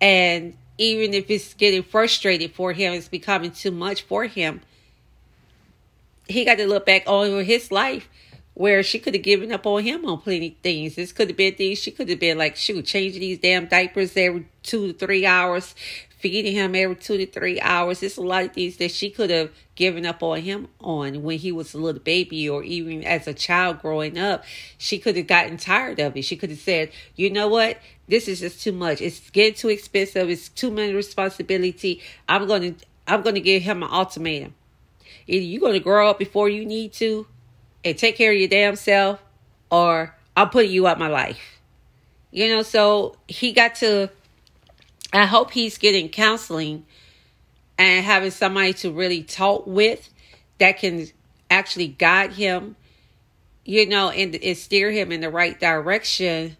And 0.00 0.56
even 0.78 1.14
if 1.14 1.30
it's 1.30 1.54
getting 1.54 1.82
frustrated 1.82 2.52
for 2.52 2.72
him, 2.72 2.92
it's 2.92 3.08
becoming 3.08 3.52
too 3.52 3.70
much 3.70 4.02
for 4.02 4.24
him. 4.24 4.60
He 6.28 6.44
got 6.44 6.56
to 6.58 6.66
look 6.66 6.86
back 6.86 7.06
over 7.06 7.42
his 7.42 7.70
life 7.70 8.08
where 8.54 8.82
she 8.84 9.00
could 9.00 9.14
have 9.14 9.22
given 9.22 9.52
up 9.52 9.66
on 9.66 9.82
him 9.82 10.04
on 10.06 10.20
plenty 10.20 10.48
of 10.48 10.56
things. 10.62 10.94
This 10.94 11.12
could 11.12 11.28
have 11.28 11.36
been 11.36 11.54
things 11.54 11.78
she 11.78 11.90
could 11.90 12.08
have 12.08 12.20
been 12.20 12.38
like, 12.38 12.56
shoot, 12.56 12.84
changing 12.84 13.20
these 13.20 13.38
damn 13.38 13.66
diapers 13.66 14.16
every 14.16 14.46
two 14.62 14.92
to 14.92 14.98
three 14.98 15.26
hours, 15.26 15.74
feeding 16.18 16.54
him 16.54 16.74
every 16.76 16.94
two 16.94 17.18
to 17.18 17.26
three 17.26 17.60
hours. 17.60 18.00
There's 18.00 18.16
a 18.16 18.22
lot 18.22 18.44
of 18.44 18.52
things 18.52 18.76
that 18.76 18.92
she 18.92 19.10
could 19.10 19.30
have 19.30 19.50
given 19.74 20.06
up 20.06 20.22
on 20.22 20.40
him 20.40 20.68
on 20.80 21.24
when 21.24 21.38
he 21.38 21.50
was 21.50 21.74
a 21.74 21.78
little 21.78 22.00
baby 22.00 22.48
or 22.48 22.62
even 22.62 23.02
as 23.02 23.26
a 23.26 23.34
child 23.34 23.82
growing 23.82 24.16
up. 24.16 24.44
She 24.78 24.98
could 24.98 25.16
have 25.16 25.26
gotten 25.26 25.56
tired 25.56 25.98
of 25.98 26.16
it. 26.16 26.22
She 26.22 26.36
could 26.36 26.50
have 26.50 26.60
said, 26.60 26.92
you 27.16 27.30
know 27.30 27.48
what? 27.48 27.78
This 28.06 28.28
is 28.28 28.38
just 28.40 28.62
too 28.62 28.72
much. 28.72 29.00
It's 29.00 29.30
getting 29.30 29.54
too 29.54 29.68
expensive. 29.68 30.30
It's 30.30 30.48
too 30.48 30.70
many 30.70 30.92
responsibility. 30.92 32.00
I'm 32.28 32.46
to, 32.46 32.74
I'm 33.08 33.24
to 33.24 33.40
give 33.40 33.62
him 33.62 33.82
an 33.82 33.90
ultimatum. 33.90 34.54
Either 35.26 35.44
you're 35.44 35.72
to 35.72 35.80
grow 35.80 36.10
up 36.10 36.18
before 36.18 36.48
you 36.48 36.64
need 36.64 36.92
to 36.92 37.26
and 37.84 37.96
take 37.98 38.16
care 38.16 38.32
of 38.32 38.38
your 38.38 38.48
damn 38.48 38.76
self, 38.76 39.22
or 39.70 40.14
I'm 40.36 40.50
putting 40.50 40.70
you 40.70 40.86
out 40.86 40.98
my 40.98 41.08
life. 41.08 41.60
You 42.30 42.48
know, 42.48 42.62
so 42.62 43.16
he 43.28 43.52
got 43.52 43.76
to, 43.76 44.10
I 45.12 45.26
hope 45.26 45.52
he's 45.52 45.78
getting 45.78 46.08
counseling 46.08 46.86
and 47.78 48.04
having 48.04 48.30
somebody 48.30 48.72
to 48.74 48.90
really 48.90 49.22
talk 49.22 49.66
with 49.66 50.08
that 50.58 50.78
can 50.78 51.06
actually 51.50 51.88
guide 51.88 52.32
him, 52.32 52.76
you 53.64 53.86
know, 53.86 54.10
and, 54.10 54.34
and 54.34 54.56
steer 54.56 54.90
him 54.90 55.12
in 55.12 55.20
the 55.20 55.30
right 55.30 55.58
direction. 55.58 56.56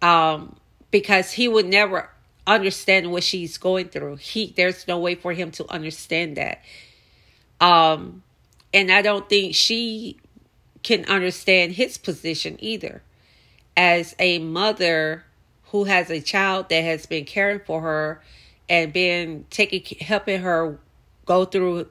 Um, 0.00 0.56
because 0.90 1.30
he 1.32 1.46
would 1.48 1.66
never 1.66 2.10
understand 2.46 3.10
what 3.12 3.22
she's 3.22 3.58
going 3.58 3.88
through. 3.88 4.16
He 4.16 4.52
there's 4.56 4.88
no 4.88 4.98
way 4.98 5.14
for 5.14 5.32
him 5.32 5.50
to 5.52 5.70
understand 5.70 6.36
that. 6.36 6.62
Um, 7.60 8.22
and 8.72 8.90
I 8.90 9.02
don't 9.02 9.28
think 9.28 9.54
she 9.54 10.18
can 10.82 11.04
understand 11.06 11.72
his 11.72 11.98
position 11.98 12.56
either. 12.60 13.02
As 13.76 14.14
a 14.18 14.38
mother 14.38 15.24
who 15.70 15.84
has 15.84 16.10
a 16.10 16.20
child 16.20 16.68
that 16.68 16.82
has 16.82 17.06
been 17.06 17.24
caring 17.24 17.60
for 17.60 17.80
her 17.80 18.22
and 18.68 18.92
been 18.92 19.44
taking 19.50 19.98
helping 19.98 20.40
her 20.40 20.78
go 21.24 21.44
through 21.44 21.88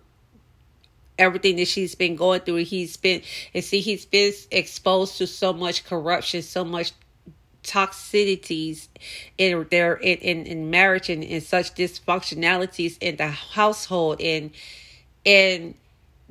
everything 1.17 1.57
that 1.57 1.67
she's 1.67 1.95
been 1.95 2.15
going 2.15 2.39
through 2.41 2.55
he's 2.57 2.95
been 2.95 3.21
and 3.53 3.63
see 3.63 3.81
he's 3.81 4.05
been 4.05 4.31
exposed 4.51 5.17
to 5.17 5.27
so 5.27 5.51
much 5.51 5.83
corruption 5.83 6.41
so 6.41 6.63
much 6.63 6.93
toxicities 7.63 8.87
in 9.37 9.67
their 9.69 9.95
in, 9.95 10.17
in, 10.19 10.45
in 10.45 10.69
marriage 10.69 11.09
and 11.09 11.23
in 11.23 11.41
such 11.41 11.75
dysfunctionalities 11.75 12.97
in 13.01 13.17
the 13.17 13.27
household 13.27 14.21
and 14.21 14.51
in 15.25 15.75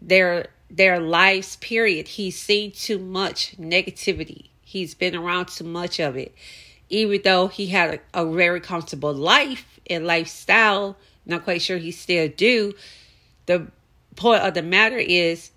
their 0.01 0.49
their 0.71 1.01
lives 1.01 1.57
period. 1.57 2.09
He's 2.09 2.39
seen 2.39 2.73
too 2.73 2.99
much 2.99 3.57
negativity. 3.59 4.49
He's 4.61 4.95
been 4.95 5.17
around 5.17 5.49
too 5.49 5.65
much 5.65 5.99
of 5.99 6.17
it. 6.17 6.35
Even 6.91 7.21
though 7.23 7.49
he 7.49 7.69
had 7.69 8.01
a, 8.15 8.23
a 8.23 8.31
very 8.31 8.61
comfortable 8.61 9.13
life 9.13 9.81
and 9.89 10.07
lifestyle 10.07 10.97
not 11.29 11.45
quite 11.45 11.63
sure 11.63 11.77
he 11.77 11.93
still 11.93 12.29
do. 12.29 12.73
The 13.47 13.69
point 14.17 14.43
of 14.43 14.55
the 14.55 14.63
matter 14.63 14.97
is 14.97 15.51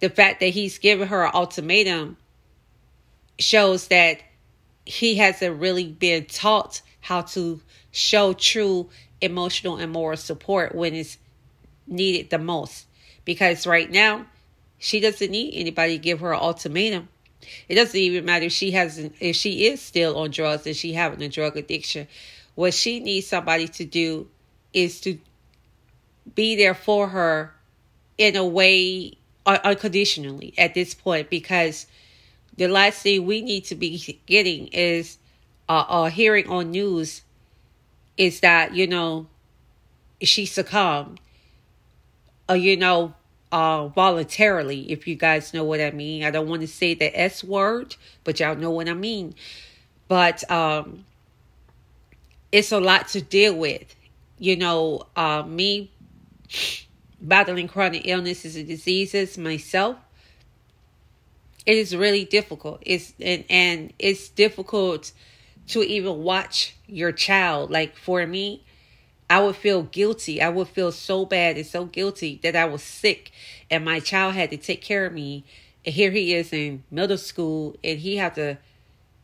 the 0.00 0.10
fact 0.10 0.40
that 0.40 0.48
he's 0.48 0.78
given 0.78 1.08
her 1.08 1.24
an 1.24 1.30
ultimatum 1.32 2.16
shows 3.38 3.86
that 3.88 4.20
he 4.84 5.14
hasn't 5.16 5.60
really 5.60 5.86
been 5.86 6.26
taught 6.26 6.82
how 7.00 7.22
to 7.22 7.60
show 7.92 8.32
true 8.32 8.90
emotional 9.20 9.76
and 9.76 9.92
moral 9.92 10.16
support 10.16 10.74
when 10.74 10.94
it's 10.94 11.18
needed 11.86 12.30
the 12.30 12.38
most. 12.38 12.86
Because 13.28 13.66
right 13.66 13.90
now, 13.90 14.24
she 14.78 15.00
doesn't 15.00 15.30
need 15.30 15.52
anybody 15.54 15.98
to 15.98 16.02
give 16.02 16.20
her 16.20 16.32
an 16.32 16.40
ultimatum. 16.40 17.10
It 17.68 17.74
doesn't 17.74 17.94
even 17.94 18.24
matter 18.24 18.46
if 18.46 18.52
she 18.52 18.70
hasn't 18.70 19.16
if 19.20 19.36
she 19.36 19.66
is 19.66 19.82
still 19.82 20.16
on 20.16 20.30
drugs 20.30 20.66
and 20.66 20.74
she 20.74 20.94
having 20.94 21.20
a 21.20 21.28
drug 21.28 21.58
addiction. 21.58 22.08
What 22.54 22.72
she 22.72 23.00
needs 23.00 23.26
somebody 23.26 23.68
to 23.68 23.84
do 23.84 24.28
is 24.72 25.02
to 25.02 25.18
be 26.34 26.56
there 26.56 26.72
for 26.72 27.08
her 27.08 27.52
in 28.16 28.34
a 28.34 28.46
way 28.46 29.18
unconditionally 29.44 30.54
at 30.56 30.72
this 30.72 30.94
point 30.94 31.28
because 31.28 31.84
the 32.56 32.66
last 32.66 33.02
thing 33.02 33.26
we 33.26 33.42
need 33.42 33.66
to 33.66 33.74
be 33.74 34.18
getting 34.24 34.68
is 34.68 35.18
uh, 35.68 35.84
uh 35.86 36.04
hearing 36.06 36.48
on 36.48 36.70
news 36.70 37.20
is 38.16 38.40
that 38.40 38.74
you 38.74 38.86
know 38.86 39.26
she 40.22 40.46
succumbed 40.46 41.20
uh, 42.48 42.54
you 42.54 42.74
know 42.74 43.14
uh 43.50 43.88
voluntarily 43.88 44.90
if 44.90 45.06
you 45.06 45.14
guys 45.14 45.54
know 45.54 45.64
what 45.64 45.80
i 45.80 45.90
mean. 45.90 46.24
I 46.24 46.30
don't 46.30 46.48
want 46.48 46.62
to 46.62 46.68
say 46.68 46.94
the 46.94 47.18
s 47.18 47.42
word 47.42 47.96
but 48.24 48.40
y'all 48.40 48.56
know 48.56 48.70
what 48.70 48.88
i 48.88 48.94
mean. 48.94 49.34
But 50.06 50.48
um 50.50 51.04
it's 52.50 52.72
a 52.72 52.80
lot 52.80 53.08
to 53.08 53.20
deal 53.20 53.54
with. 53.54 53.94
You 54.38 54.56
know 54.56 55.06
uh 55.16 55.42
me 55.46 55.90
battling 57.20 57.68
chronic 57.68 58.02
illnesses 58.06 58.54
and 58.56 58.66
diseases 58.68 59.36
myself 59.36 59.96
it 61.68 61.76
is 61.76 61.94
really 61.94 62.24
difficult. 62.24 62.82
It's 62.86 63.12
and, 63.20 63.44
and 63.50 63.92
it's 63.98 64.30
difficult 64.30 65.12
to 65.68 65.82
even 65.82 66.22
watch 66.22 66.74
your 66.86 67.12
child. 67.12 67.70
Like 67.70 67.94
for 67.94 68.26
me 68.26 68.64
i 69.30 69.40
would 69.40 69.56
feel 69.56 69.82
guilty. 69.82 70.40
I 70.40 70.48
would 70.48 70.68
feel 70.68 70.92
so 70.92 71.24
bad 71.24 71.56
and 71.56 71.66
so 71.66 71.84
guilty 71.84 72.40
that 72.42 72.56
i 72.56 72.64
was 72.64 72.82
sick 72.82 73.30
and 73.70 73.84
my 73.84 74.00
child 74.00 74.34
had 74.34 74.50
to 74.50 74.56
take 74.56 74.82
care 74.82 75.06
of 75.06 75.12
me. 75.12 75.44
And 75.84 75.94
here 75.94 76.10
he 76.10 76.34
is 76.34 76.52
in 76.52 76.84
middle 76.90 77.18
school 77.18 77.76
and 77.84 77.98
he 77.98 78.16
had 78.16 78.34
to 78.36 78.58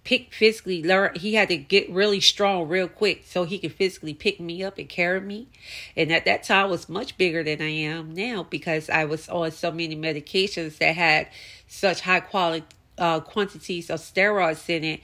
pick 0.05 0.35
physically 0.35 0.85
learn 0.85 1.15
he 1.17 1.35
had 1.35 1.49
to 1.49 1.57
get 1.57 1.91
really 1.91 2.21
strong 2.21 2.69
real 2.69 2.87
quick 2.89 3.23
so 3.25 3.45
he 3.45 3.59
could 3.59 3.73
physically 3.73 4.13
pick 4.13 4.39
me 4.39 4.63
up 4.63 4.79
and 4.79 4.89
carry 4.89 5.21
me. 5.21 5.49
And 5.97 6.13
at 6.13 6.27
that 6.27 6.43
time 6.43 6.67
I 6.67 6.69
was 6.69 6.89
much 6.89 7.17
bigger 7.17 7.43
than 7.43 7.63
i 7.63 7.71
am 7.71 8.13
now 8.13 8.43
because 8.43 8.91
i 8.91 9.05
was 9.05 9.29
on 9.29 9.51
so 9.51 9.73
many 9.73 9.97
medications 9.97 10.79
that 10.79 10.95
had 10.95 11.29
such 11.67 12.03
high 12.03 12.21
quality 12.21 12.67
uh, 12.99 13.21
quantities 13.21 13.91
of 13.91 14.01
steroids 14.01 14.69
in 14.69 14.85
it 14.85 15.01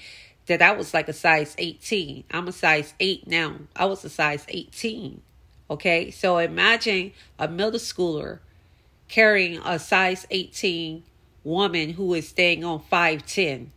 that 0.50 0.60
I 0.60 0.72
was 0.72 0.92
like 0.92 1.08
a 1.08 1.12
size 1.12 1.54
18. 1.58 2.24
I'm 2.32 2.48
a 2.48 2.52
size 2.52 2.94
8 2.98 3.28
now. 3.28 3.54
I 3.76 3.84
was 3.84 4.04
a 4.04 4.10
size 4.10 4.44
18. 4.48 5.22
Okay, 5.70 6.10
so 6.10 6.38
imagine 6.38 7.12
a 7.38 7.46
middle 7.46 7.78
schooler 7.78 8.40
carrying 9.06 9.60
a 9.64 9.78
size 9.78 10.26
18 10.28 11.04
woman 11.44 11.90
who 11.90 12.12
is 12.14 12.28
staying 12.28 12.64
on 12.64 12.82
5'10. 12.90 13.68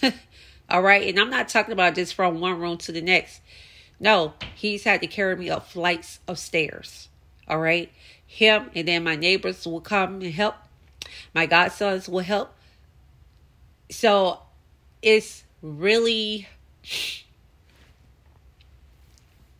All 0.70 0.82
right, 0.82 1.08
and 1.08 1.18
I'm 1.18 1.30
not 1.30 1.48
talking 1.48 1.72
about 1.72 1.96
just 1.96 2.14
from 2.14 2.38
one 2.38 2.60
room 2.60 2.78
to 2.78 2.92
the 2.92 3.02
next. 3.02 3.40
No, 3.98 4.34
he's 4.54 4.84
had 4.84 5.00
to 5.00 5.08
carry 5.08 5.34
me 5.34 5.50
up 5.50 5.68
flights 5.70 6.20
of 6.28 6.38
stairs. 6.38 7.08
All 7.48 7.58
right, 7.58 7.90
him 8.24 8.70
and 8.76 8.86
then 8.86 9.02
my 9.02 9.16
neighbors 9.16 9.66
will 9.66 9.80
come 9.80 10.20
and 10.20 10.32
help 10.32 10.54
my 11.34 11.46
godsons 11.46 12.08
will 12.08 12.20
help. 12.20 12.54
So 13.90 14.40
it's 15.02 15.44
really 15.62 16.48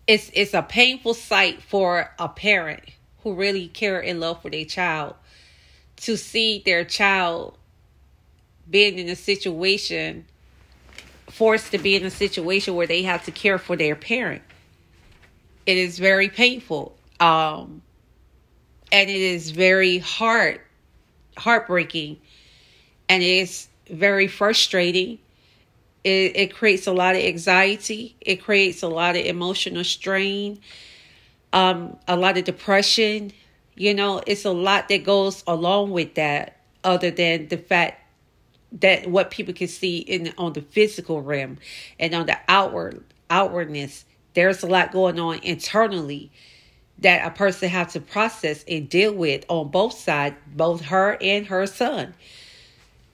it's 0.07 0.31
it's 0.35 0.53
a 0.53 0.63
painful 0.63 1.15
sight 1.15 1.63
for 1.63 2.11
a 2.19 2.29
parent 2.29 2.83
who 3.23 3.35
really 3.35 3.69
care 3.69 4.03
and 4.03 4.19
love 4.21 4.43
for 4.43 4.51
their 4.51 4.65
child 4.65 5.15
to 5.97 6.17
see 6.17 6.63
their 6.65 6.85
child 6.85 7.57
being 8.69 8.99
in 8.99 9.09
a 9.09 9.17
situation 9.17 10.27
forced 11.29 11.71
to 11.71 11.79
be 11.79 11.95
in 11.95 12.05
a 12.05 12.11
situation 12.11 12.75
where 12.75 12.87
they 12.87 13.03
have 13.03 13.25
to 13.25 13.31
care 13.31 13.59
for 13.59 13.77
their 13.77 13.95
parent 13.95 14.43
it 15.67 15.77
is 15.77 15.99
very 15.99 16.29
painful 16.29 16.97
um 17.21 17.81
and 18.91 19.09
it 19.09 19.21
is 19.21 19.53
very 19.53 19.99
hard 19.99 20.61
heartbreaking 21.37 22.19
and 23.09 23.23
it's 23.23 23.69
very 23.89 24.27
frustrating. 24.27 25.19
It, 26.05 26.37
it 26.37 26.55
creates 26.55 26.87
a 26.87 26.93
lot 26.93 27.15
of 27.15 27.23
anxiety. 27.23 28.17
It 28.21 28.43
creates 28.43 28.83
a 28.83 28.89
lot 28.89 29.17
of 29.17 29.25
emotional 29.25 29.85
strain, 29.85 30.61
um, 31.53 31.97
a 32.09 32.17
lot 32.17 32.37
of 32.39 32.45
depression. 32.45 33.33
You 33.75 33.95
know, 33.95 34.23
it's 34.27 34.45
a 34.45 34.51
lot 34.51 34.89
that 34.89 35.05
goes 35.05 35.45
along 35.47 35.93
with 35.93 36.15
that, 36.15 36.59
other 36.85 37.11
than 37.11 37.49
the 37.49 37.57
fact 37.57 38.01
that 38.81 39.09
what 39.09 39.31
people 39.31 39.55
can 39.55 39.69
see 39.69 39.99
in 39.99 40.33
on 40.39 40.55
the 40.55 40.63
physical 40.63 41.21
realm 41.21 41.59
and 41.99 42.15
on 42.15 42.27
the 42.27 42.39
outward 42.49 43.05
outwardness. 43.31 44.05
There's 44.35 44.63
a 44.63 44.67
lot 44.67 44.93
going 44.93 45.21
on 45.21 45.41
internally 45.43 46.31
that 46.99 47.27
a 47.27 47.31
person 47.31 47.69
has 47.69 47.93
to 47.93 48.01
process 48.01 48.65
and 48.67 48.89
deal 48.89 49.13
with 49.13 49.45
on 49.49 49.69
both 49.69 49.99
sides, 49.99 50.37
both 50.47 50.83
her 50.83 51.19
and 51.21 51.47
her 51.47 51.67
son. 51.67 52.15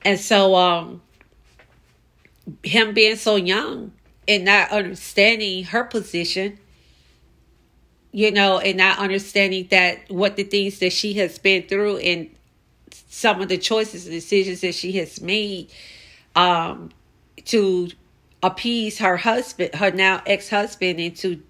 And 0.03 0.19
so 0.19 0.55
um 0.55 1.03
him 2.63 2.95
being 2.95 3.17
so 3.17 3.37
young 3.37 3.93
and 4.27 4.45
not 4.45 4.71
understanding 4.71 5.65
her 5.65 5.85
position, 5.85 6.59
you 8.13 8.31
know, 8.31 8.59
and 8.59 8.77
not 8.77 8.99
understanding 8.99 9.67
that 9.71 10.11
what 10.11 10.37
the 10.37 10.45
things 10.45 10.79
that 10.81 10.93
she 10.93 11.15
has 11.15 11.39
been 11.39 11.63
through 11.65 11.97
and 11.99 12.31
some 13.09 13.41
of 13.41 13.49
the 13.49 13.59
choices 13.59 14.07
and 14.07 14.15
decisions 14.15 14.61
that 14.61 14.75
she 14.75 14.93
has 14.93 15.21
made 15.21 15.71
um, 16.37 16.91
to 17.45 17.89
appease 18.43 18.99
her 18.99 19.17
husband, 19.17 19.75
her 19.75 19.91
now 19.91 20.23
ex 20.27 20.49
husband, 20.49 21.01
and 21.01 21.17
to, 21.17 21.43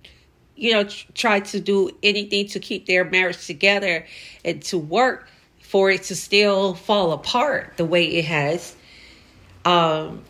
you 0.56 0.72
know, 0.72 0.84
try 1.14 1.40
to 1.40 1.60
do 1.60 1.90
anything 2.02 2.46
to 2.48 2.60
keep 2.60 2.86
their 2.86 3.04
marriage 3.04 3.46
together 3.46 4.06
and 4.44 4.62
to 4.62 4.78
work 4.78 5.28
for 5.60 5.90
it 5.90 6.04
to 6.04 6.16
still 6.16 6.74
fall 6.74 7.12
apart 7.12 7.74
the 7.76 7.84
way 7.84 8.06
it 8.06 8.24
has. 8.24 8.74
Um, 9.64 10.22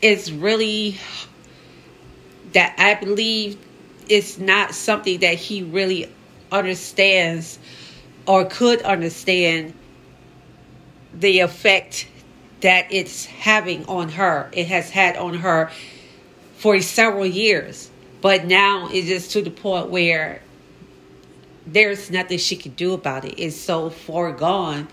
it's 0.00 0.30
really 0.30 0.96
that 2.52 2.74
I 2.78 2.94
believe 2.94 3.58
it's 4.08 4.38
not 4.38 4.74
something 4.74 5.20
that 5.20 5.34
he 5.34 5.62
really 5.62 6.10
understands 6.50 7.58
or 8.26 8.44
could 8.44 8.82
understand 8.82 9.74
the 11.12 11.40
effect 11.40 12.08
that 12.60 12.86
it's 12.90 13.26
having 13.26 13.84
on 13.86 14.08
her. 14.10 14.50
It 14.52 14.66
has 14.68 14.90
had 14.90 15.16
on 15.16 15.34
her 15.34 15.70
for 16.56 16.80
several 16.80 17.26
years. 17.26 17.90
But 18.20 18.46
now 18.46 18.88
it's 18.90 19.06
just 19.06 19.32
to 19.32 19.42
the 19.42 19.50
point 19.50 19.90
where 19.90 20.42
there's 21.66 22.10
nothing 22.10 22.38
she 22.38 22.56
can 22.56 22.72
do 22.72 22.94
about 22.94 23.24
it. 23.24 23.34
It's 23.36 23.56
so 23.56 23.90
far 23.90 24.32
gone 24.32 24.88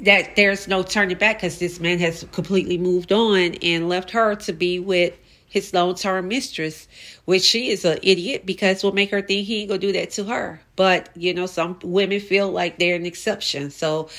that 0.00 0.36
there's 0.36 0.68
no 0.68 0.82
turning 0.82 1.16
back 1.16 1.38
because 1.38 1.58
this 1.58 1.80
man 1.80 1.98
has 1.98 2.24
completely 2.32 2.78
moved 2.78 3.12
on 3.12 3.54
and 3.62 3.88
left 3.88 4.10
her 4.10 4.34
to 4.34 4.52
be 4.52 4.78
with 4.78 5.14
his 5.48 5.72
long 5.72 5.94
term 5.94 6.28
mistress, 6.28 6.86
which 7.24 7.42
she 7.42 7.70
is 7.70 7.84
an 7.84 7.98
idiot 8.02 8.44
because 8.44 8.82
will 8.82 8.92
make 8.92 9.10
her 9.10 9.22
think 9.22 9.46
he 9.46 9.60
ain't 9.60 9.68
gonna 9.68 9.78
do 9.78 9.92
that 9.92 10.10
to 10.12 10.24
her. 10.24 10.60
But 10.76 11.08
you 11.16 11.32
know, 11.32 11.46
some 11.46 11.78
women 11.82 12.20
feel 12.20 12.50
like 12.50 12.78
they're 12.78 12.96
an 12.96 13.06
exception. 13.06 13.70
So 13.70 14.10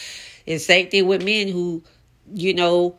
it's 0.46 0.66
same 0.66 0.90
thing 0.90 1.06
with 1.06 1.24
men 1.24 1.48
who, 1.48 1.84
you 2.34 2.54
know, 2.54 2.98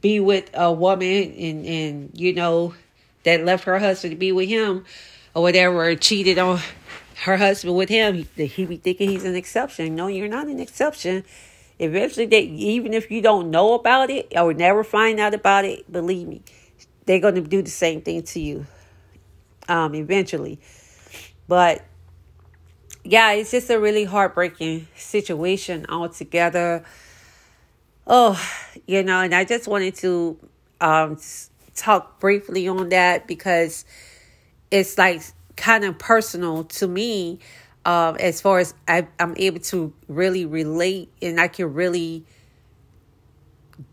be 0.00 0.20
with 0.20 0.50
a 0.52 0.72
woman 0.72 1.32
and 1.32 1.66
and 1.66 2.10
you 2.14 2.34
know 2.34 2.74
that 3.22 3.44
left 3.44 3.64
her 3.64 3.78
husband 3.78 4.12
to 4.12 4.16
be 4.16 4.32
with 4.32 4.48
him 4.48 4.84
or 5.34 5.42
whatever, 5.42 5.94
cheated 5.94 6.38
on 6.38 6.60
her 7.24 7.36
husband 7.36 7.76
with 7.76 7.88
him. 7.88 8.26
He, 8.36 8.46
he 8.46 8.64
be 8.66 8.76
thinking 8.76 9.10
he's 9.10 9.24
an 9.24 9.36
exception. 9.36 9.94
No, 9.94 10.06
you're 10.06 10.28
not 10.28 10.46
an 10.46 10.60
exception. 10.60 11.24
Eventually, 11.78 12.26
they 12.26 12.42
even 12.42 12.94
if 12.94 13.10
you 13.10 13.20
don't 13.20 13.50
know 13.50 13.74
about 13.74 14.10
it 14.10 14.32
or 14.36 14.54
never 14.54 14.82
find 14.84 15.20
out 15.20 15.34
about 15.34 15.64
it, 15.64 15.90
believe 15.90 16.26
me, 16.26 16.42
they're 17.04 17.20
going 17.20 17.34
to 17.34 17.42
do 17.42 17.62
the 17.62 17.70
same 17.70 18.00
thing 18.00 18.22
to 18.22 18.40
you. 18.40 18.66
Um, 19.68 19.94
eventually, 19.96 20.60
but 21.48 21.84
yeah, 23.02 23.32
it's 23.32 23.50
just 23.50 23.68
a 23.68 23.80
really 23.80 24.04
heartbreaking 24.04 24.86
situation 24.96 25.86
altogether. 25.88 26.84
Oh, 28.06 28.40
you 28.86 29.02
know, 29.02 29.22
and 29.22 29.34
I 29.34 29.44
just 29.44 29.66
wanted 29.66 29.96
to 29.96 30.38
um, 30.80 31.18
talk 31.74 32.20
briefly 32.20 32.68
on 32.68 32.90
that 32.90 33.26
because 33.26 33.84
it's 34.70 34.96
like 34.96 35.22
kind 35.56 35.84
of 35.84 35.98
personal 35.98 36.64
to 36.64 36.86
me 36.86 37.38
um, 37.84 38.16
as 38.16 38.40
far 38.40 38.58
as 38.58 38.74
I, 38.88 39.06
I'm 39.18 39.34
able 39.36 39.60
to 39.60 39.92
really 40.08 40.44
relate 40.44 41.10
and 41.22 41.40
I 41.40 41.48
can 41.48 41.72
really 41.72 42.24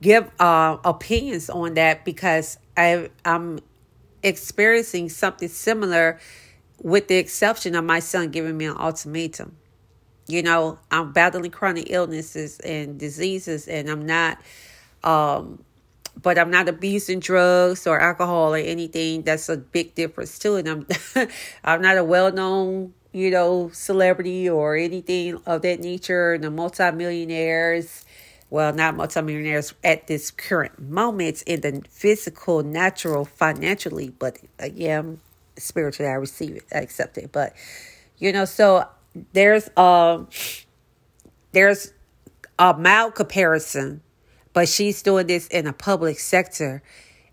give 0.02 0.30
uh, 0.40 0.78
opinions 0.84 1.50
on 1.50 1.76
that 1.76 2.04
because 2.04 2.58
I, 2.76 3.10
I'm 3.24 3.60
experiencing 4.24 5.10
something 5.10 5.48
similar 5.48 6.20
with 6.82 7.08
the 7.08 7.16
exception 7.16 7.76
of 7.76 7.84
my 7.84 8.00
son 8.00 8.30
giving 8.30 8.58
me 8.58 8.66
an 8.66 8.78
ultimatum. 8.78 9.58
You 10.28 10.42
know, 10.42 10.80
I'm 10.90 11.12
battling 11.12 11.52
chronic 11.52 11.88
illnesses 11.90 12.60
and 12.62 12.98
diseases, 12.98 13.68
and 13.68 13.90
I'm 13.90 14.06
not, 14.06 14.42
um, 15.04 15.64
but 16.22 16.38
I'm 16.38 16.52
not 16.52 16.70
abusing 16.70 17.20
drugs 17.20 17.88
or 17.88 18.00
alcohol 18.00 18.54
or 18.54 18.58
anything. 18.58 19.24
That's 19.24 19.50
a 19.50 19.58
big 19.58 19.96
difference 19.96 20.40
too. 20.40 20.56
And 20.56 20.68
I'm, 20.68 20.88
I'm 21.64 21.82
not 21.82 21.98
a 21.98 22.04
well-known, 22.04 22.94
you 23.12 23.32
know, 23.32 23.70
celebrity 23.74 24.50
or 24.50 24.76
anything 24.76 25.42
of 25.46 25.62
that 25.64 25.80
nature. 25.80 26.34
And 26.34 26.44
the 26.44 26.52
multimillionaires, 26.52 28.06
well, 28.50 28.74
not 28.74 28.96
multimillionaires 28.96 29.74
at 29.84 30.08
this 30.08 30.32
current 30.32 30.80
moment 30.80 31.42
in 31.44 31.62
the 31.62 31.82
physical, 31.90 32.64
natural, 32.64 33.26
financially, 33.26 34.10
but 34.10 34.38
again, 34.60 35.20
spiritually 35.58 36.10
I 36.10 36.16
receive 36.16 36.58
it, 36.58 36.64
I 36.74 36.80
accept 36.80 37.18
it. 37.18 37.32
But 37.32 37.54
you 38.18 38.32
know, 38.32 38.46
so 38.46 38.88
there's 39.34 39.70
um 39.78 40.28
there's 41.52 41.94
a 42.60 42.74
mild 42.74 43.16
comparison, 43.16 44.02
but 44.54 44.70
she's 44.70 45.02
doing 45.02 45.28
this 45.28 45.48
in 45.48 45.68
a 45.68 45.74
public 45.74 46.20
sector. 46.20 46.82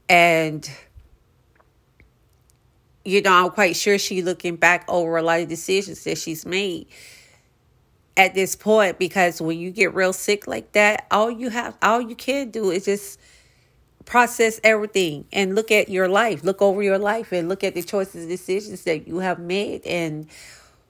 And 0.08 0.68
you 3.04 3.22
know, 3.22 3.32
I'm 3.32 3.50
quite 3.50 3.76
sure 3.76 3.98
she's 3.98 4.24
looking 4.24 4.56
back 4.56 4.84
over 4.88 5.16
a 5.16 5.22
lot 5.22 5.40
of 5.40 5.48
decisions 5.48 6.04
that 6.04 6.18
she's 6.18 6.44
made 6.44 6.86
at 8.16 8.34
this 8.34 8.54
point 8.56 8.98
because 8.98 9.40
when 9.40 9.58
you 9.58 9.70
get 9.70 9.94
real 9.94 10.12
sick 10.12 10.46
like 10.46 10.72
that, 10.72 11.06
all 11.10 11.30
you 11.30 11.48
have 11.48 11.76
all 11.82 12.00
you 12.00 12.14
can 12.14 12.50
do 12.50 12.70
is 12.70 12.84
just 12.84 13.18
process 14.04 14.60
everything 14.64 15.24
and 15.32 15.54
look 15.54 15.70
at 15.70 15.88
your 15.88 16.08
life, 16.08 16.44
look 16.44 16.60
over 16.60 16.82
your 16.82 16.98
life 16.98 17.32
and 17.32 17.48
look 17.48 17.64
at 17.64 17.74
the 17.74 17.82
choices 17.82 18.22
and 18.22 18.28
decisions 18.28 18.82
that 18.84 19.06
you 19.06 19.18
have 19.18 19.38
made 19.38 19.86
and 19.86 20.26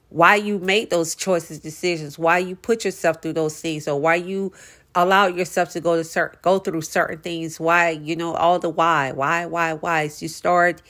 why 0.09 0.35
you 0.35 0.59
made 0.59 0.89
those 0.89 1.15
choices, 1.15 1.59
decisions, 1.59 2.19
why 2.19 2.37
you 2.37 2.55
put 2.55 2.83
yourself 2.83 3.21
through 3.21 3.31
those 3.31 3.59
things, 3.61 3.87
or 3.87 3.99
why 3.99 4.15
you 4.15 4.51
allow 4.95 5.27
yourself 5.27 5.69
to 5.71 5.79
go 5.79 5.95
to 5.95 6.03
certain, 6.03 6.39
go 6.41 6.59
through 6.59 6.81
certain 6.81 7.19
things, 7.19 7.59
why, 7.59 7.89
you 7.89 8.15
know, 8.15 8.33
all 8.33 8.59
the 8.59 8.69
why, 8.69 9.11
why, 9.11 9.45
why, 9.45 9.73
why. 9.73 10.07
So 10.07 10.25
you 10.25 10.29
start 10.29 10.81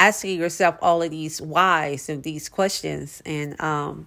asking 0.00 0.38
yourself 0.38 0.76
all 0.82 1.02
of 1.02 1.10
these 1.10 1.40
whys 1.40 2.08
and 2.08 2.22
these 2.22 2.48
questions. 2.48 3.22
And 3.24 3.60
um 3.60 4.06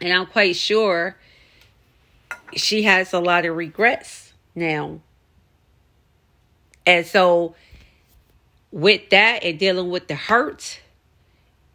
and 0.00 0.12
I'm 0.12 0.26
quite 0.26 0.56
sure 0.56 1.16
she 2.54 2.84
has 2.84 3.12
a 3.12 3.20
lot 3.20 3.44
of 3.44 3.56
regrets 3.56 4.32
now 4.54 5.00
and 6.88 7.06
so, 7.06 7.54
with 8.70 9.10
that 9.10 9.44
and 9.44 9.58
dealing 9.58 9.90
with 9.90 10.08
the 10.08 10.14
hurt, 10.14 10.80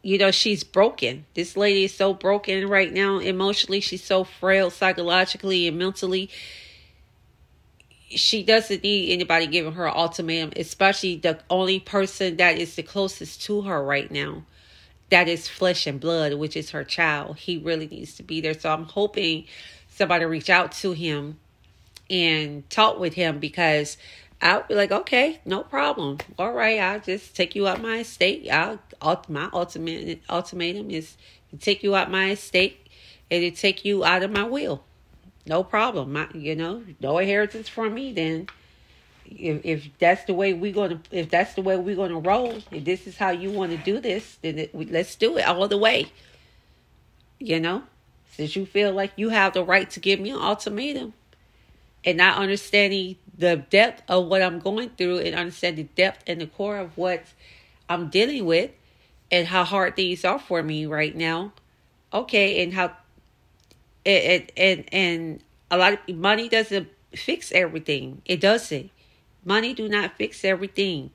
you 0.03 0.17
know, 0.17 0.31
she's 0.31 0.65
broken. 0.65 1.25
This 1.33 1.55
lady 1.55 1.85
is 1.85 1.95
so 1.95 2.13
broken 2.13 2.67
right 2.67 2.91
now 2.91 3.19
emotionally. 3.19 3.79
She's 3.79 4.03
so 4.03 4.25
frail 4.25 4.69
psychologically 4.69 5.67
and 5.67 5.79
mentally. 5.79 6.29
She 8.09 8.43
doesn't 8.43 8.83
need 8.83 9.13
anybody 9.13 9.47
giving 9.47 9.71
her 9.71 9.87
an 9.87 9.93
ultimatum, 9.95 10.51
especially 10.57 11.15
the 11.15 11.39
only 11.49 11.79
person 11.79 12.35
that 12.35 12.57
is 12.57 12.75
the 12.75 12.83
closest 12.83 13.41
to 13.43 13.61
her 13.61 13.81
right 13.81 14.11
now. 14.11 14.43
That 15.09 15.29
is 15.29 15.47
flesh 15.47 15.87
and 15.87 16.01
blood, 16.01 16.33
which 16.33 16.57
is 16.57 16.71
her 16.71 16.83
child. 16.83 17.37
He 17.37 17.57
really 17.57 17.87
needs 17.87 18.13
to 18.15 18.23
be 18.23 18.41
there. 18.41 18.59
So 18.59 18.73
I'm 18.73 18.83
hoping 18.83 19.45
somebody 19.87 20.25
reach 20.25 20.49
out 20.49 20.73
to 20.73 20.91
him 20.91 21.39
and 22.09 22.69
talk 22.69 22.99
with 22.99 23.13
him 23.13 23.39
because 23.39 23.97
I'll 24.43 24.63
be 24.63 24.75
like, 24.75 24.91
okay, 24.91 25.39
no 25.45 25.61
problem. 25.63 26.17
All 26.37 26.51
right, 26.51 26.77
I'll 26.79 26.99
just 26.99 27.33
take 27.33 27.55
you 27.55 27.65
out 27.65 27.81
my 27.81 27.99
estate. 27.99 28.49
I'll 28.51 28.79
my 29.29 29.49
ultimate 29.53 30.21
ultimatum 30.29 30.91
is 30.91 31.15
take 31.59 31.81
you 31.81 31.95
out 31.95 32.11
my 32.11 32.31
estate 32.31 32.87
and 33.31 33.41
to 33.41 33.51
take 33.51 33.85
you 33.85 34.03
out 34.03 34.21
of 34.21 34.31
my 34.31 34.43
will. 34.43 34.83
No 35.45 35.63
problem. 35.63 36.13
My, 36.13 36.27
you 36.33 36.55
know, 36.55 36.83
no 36.99 37.17
inheritance 37.19 37.69
from 37.69 37.93
me. 37.93 38.11
Then, 38.11 38.47
if 39.25 39.65
if 39.65 39.97
that's 39.97 40.25
the 40.25 40.33
way 40.33 40.53
we're 40.53 40.73
gonna, 40.73 41.01
if 41.09 41.29
that's 41.29 41.53
the 41.53 41.61
way 41.61 41.77
we're 41.77 41.95
gonna 41.95 42.19
roll, 42.19 42.57
if 42.69 42.83
this 42.83 43.07
is 43.07 43.15
how 43.15 43.29
you 43.29 43.49
want 43.49 43.71
to 43.71 43.77
do 43.77 44.01
this, 44.01 44.37
then 44.41 44.59
it, 44.59 44.91
let's 44.91 45.15
do 45.15 45.37
it 45.37 45.47
all 45.47 45.69
the 45.69 45.77
way. 45.77 46.07
You 47.39 47.61
know, 47.61 47.83
since 48.31 48.57
you 48.57 48.65
feel 48.65 48.91
like 48.91 49.13
you 49.15 49.29
have 49.29 49.53
the 49.53 49.63
right 49.63 49.89
to 49.91 49.99
give 50.01 50.19
me 50.19 50.31
an 50.31 50.39
ultimatum, 50.39 51.13
and 52.05 52.17
not 52.17 52.37
understanding 52.37 53.15
the 53.37 53.57
depth 53.57 54.03
of 54.07 54.27
what 54.27 54.41
I'm 54.41 54.59
going 54.59 54.89
through 54.89 55.19
and 55.19 55.35
understand 55.35 55.77
the 55.77 55.83
depth 55.83 56.23
and 56.27 56.41
the 56.41 56.47
core 56.47 56.77
of 56.77 56.97
what 56.97 57.23
I'm 57.89 58.09
dealing 58.09 58.45
with 58.45 58.71
and 59.31 59.47
how 59.47 59.63
hard 59.63 59.95
things 59.95 60.23
are 60.23 60.39
for 60.39 60.61
me 60.61 60.85
right 60.85 61.15
now. 61.15 61.53
Okay, 62.13 62.63
and 62.63 62.73
how 62.73 62.95
it, 64.05 64.51
and 64.55 64.85
and 64.93 65.43
a 65.71 65.77
lot 65.77 65.93
of 65.93 66.15
money 66.15 66.49
doesn't 66.49 66.87
fix 67.15 67.51
everything. 67.51 68.21
It 68.25 68.39
doesn't. 68.39 68.91
Money 69.43 69.73
do 69.73 69.89
not 69.89 70.15
fix 70.17 70.45
everything. 70.45 71.11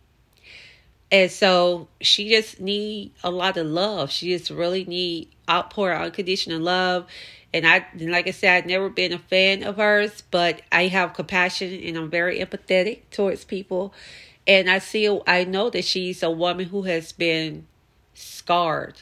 And 1.11 1.31
so 1.31 1.89
she 2.01 2.29
just 2.29 2.61
need 2.61 3.13
a 3.25 3.31
lot 3.31 3.57
of 3.57 3.67
love. 3.67 4.11
She 4.11 4.37
just 4.37 4.51
really 4.51 4.85
need 4.85 5.29
outpour 5.49 5.95
unconditional 5.95 6.61
love 6.61 7.07
and 7.53 7.67
I, 7.67 7.87
like 7.99 8.27
I 8.27 8.33
said, 8.33 8.57
I've 8.57 8.67
never 8.67 8.91
been 8.91 9.13
a 9.13 9.19
fan 9.19 9.63
of 9.63 9.77
hers, 9.77 10.23
but 10.31 10.63
I 10.71 10.89
have 10.89 11.15
compassion 11.15 11.73
and 11.83 11.97
I'm 11.97 12.11
very 12.11 12.41
empathetic 12.41 13.01
towards 13.11 13.45
people. 13.45 13.95
And 14.47 14.69
I 14.71 14.79
see, 14.79 15.09
I 15.27 15.45
know 15.45 15.71
that 15.71 15.85
she's 15.85 16.23
a 16.23 16.31
woman 16.31 16.67
who 16.67 16.83
has 16.83 17.13
been 17.13 17.67
scarred 18.15 19.01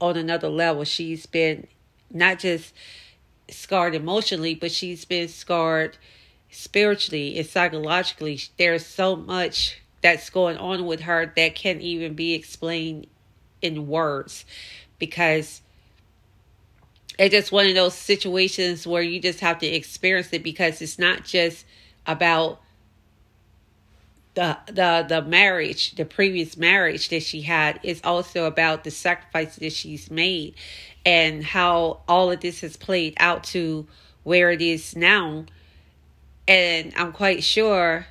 on 0.00 0.16
another 0.16 0.48
level. 0.48 0.84
She's 0.84 1.26
been 1.26 1.66
not 2.12 2.38
just 2.38 2.74
scarred 3.48 3.94
emotionally, 3.94 4.54
but 4.54 4.70
she's 4.70 5.04
been 5.04 5.28
scarred 5.28 5.96
spiritually 6.48 7.38
and 7.38 7.46
psychologically. 7.46 8.40
There's 8.56 8.86
so 8.86 9.16
much 9.16 9.80
that's 10.02 10.30
going 10.30 10.56
on 10.56 10.86
with 10.86 11.00
her 11.00 11.32
that 11.36 11.54
can't 11.54 11.80
even 11.80 12.14
be 12.14 12.34
explained 12.34 13.06
in 13.62 13.86
words 13.86 14.44
because 14.98 15.60
it's 17.18 17.34
just 17.34 17.52
one 17.52 17.66
of 17.66 17.74
those 17.74 17.94
situations 17.94 18.86
where 18.86 19.02
you 19.02 19.20
just 19.20 19.40
have 19.40 19.58
to 19.58 19.66
experience 19.66 20.32
it 20.32 20.42
because 20.42 20.80
it's 20.80 20.98
not 20.98 21.24
just 21.24 21.66
about 22.06 22.60
the 24.34 24.56
the 24.66 25.04
the 25.08 25.22
marriage, 25.22 25.94
the 25.96 26.04
previous 26.04 26.56
marriage 26.56 27.08
that 27.10 27.22
she 27.22 27.42
had 27.42 27.80
is 27.82 28.00
also 28.04 28.46
about 28.46 28.84
the 28.84 28.90
sacrifices 28.90 29.56
that 29.56 29.72
she's 29.72 30.10
made 30.10 30.54
and 31.04 31.44
how 31.44 32.00
all 32.08 32.30
of 32.30 32.40
this 32.40 32.60
has 32.60 32.76
played 32.76 33.14
out 33.18 33.44
to 33.44 33.86
where 34.22 34.50
it 34.50 34.62
is 34.62 34.96
now. 34.96 35.44
And 36.46 36.92
I'm 36.96 37.12
quite 37.12 37.42
sure 37.44 38.06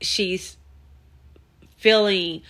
she's 0.00 0.56
feeling 1.80 2.42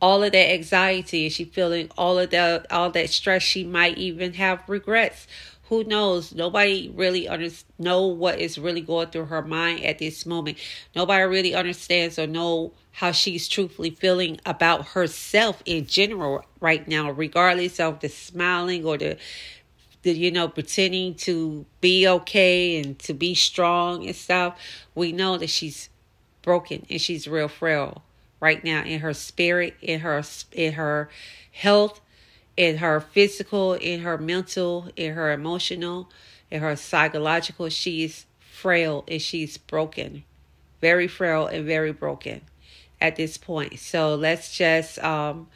all 0.00 0.22
of 0.22 0.32
that 0.32 0.52
anxiety, 0.52 1.24
and 1.24 1.32
she's 1.32 1.48
feeling 1.48 1.90
all 1.96 2.18
of 2.18 2.30
that 2.30 2.70
all 2.70 2.90
that 2.90 3.10
stress. 3.10 3.42
She 3.42 3.64
might 3.64 3.98
even 3.98 4.34
have 4.34 4.62
regrets. 4.68 5.26
Who 5.68 5.82
knows? 5.82 6.32
Nobody 6.32 6.92
really 6.94 7.28
under, 7.28 7.50
know 7.76 8.06
what 8.06 8.38
is 8.38 8.56
really 8.56 8.80
going 8.80 9.08
through 9.08 9.24
her 9.26 9.42
mind 9.42 9.84
at 9.84 9.98
this 9.98 10.24
moment. 10.24 10.58
Nobody 10.94 11.24
really 11.24 11.54
understands 11.54 12.20
or 12.20 12.26
know 12.28 12.72
how 12.92 13.10
she's 13.10 13.48
truthfully 13.48 13.90
feeling 13.90 14.40
about 14.46 14.88
herself 14.88 15.62
in 15.66 15.86
general 15.86 16.44
right 16.60 16.86
now 16.88 17.10
regardless 17.10 17.78
of 17.78 18.00
the 18.00 18.08
smiling 18.08 18.86
or 18.86 18.96
the 18.96 19.18
the 20.02 20.12
you 20.12 20.30
know 20.30 20.48
pretending 20.48 21.14
to 21.14 21.66
be 21.80 22.06
okay 22.06 22.80
and 22.80 22.98
to 23.00 23.12
be 23.12 23.34
strong 23.34 24.06
and 24.06 24.14
stuff. 24.14 24.58
We 24.94 25.10
know 25.10 25.36
that 25.36 25.50
she's 25.50 25.88
broken 26.42 26.86
and 26.88 27.00
she's 27.00 27.26
real 27.26 27.48
frail 27.48 28.02
right 28.46 28.64
now 28.64 28.82
in 28.84 29.00
her 29.00 29.14
spirit 29.14 29.74
in 29.82 30.00
her 30.00 30.22
in 30.52 30.72
her 30.72 31.08
health 31.50 32.00
in 32.56 32.78
her 32.78 33.00
physical, 33.00 33.74
in 33.74 34.00
her 34.00 34.16
mental, 34.18 34.88
in 34.96 35.14
her 35.14 35.30
emotional, 35.32 36.08
in 36.50 36.60
her 36.60 36.74
psychological. 36.76 37.68
She's 37.68 38.26
frail 38.38 39.04
and 39.08 39.20
she's 39.20 39.58
broken, 39.58 40.24
very 40.80 41.08
frail 41.08 41.46
and 41.46 41.66
very 41.66 41.92
broken 41.92 42.40
at 43.00 43.16
this 43.16 43.36
point. 43.36 43.78
So 43.78 44.14
let's 44.14 44.56
just 44.56 44.98
um, 45.00 45.48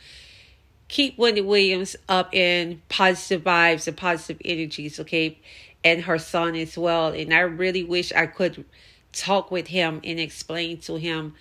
keep 0.89 1.17
Wendy 1.17 1.41
Williams 1.41 1.97
up 2.09 2.35
in 2.35 2.83
positive 2.89 3.43
vibes 3.43 3.89
and 3.89 3.97
positive 3.97 4.43
energies, 4.45 5.01
okay? 5.01 5.39
And 5.83 6.03
her 6.03 6.19
son 6.19 6.55
as 6.57 6.77
well. 6.77 7.09
And 7.09 7.33
I 7.33 7.41
really 7.41 7.83
wish 7.83 8.13
I 8.13 8.27
could 8.27 8.67
talk 9.13 9.51
with 9.51 9.69
him 9.69 10.01
and 10.05 10.21
explain 10.21 10.79
to 10.81 10.97
him 10.97 11.35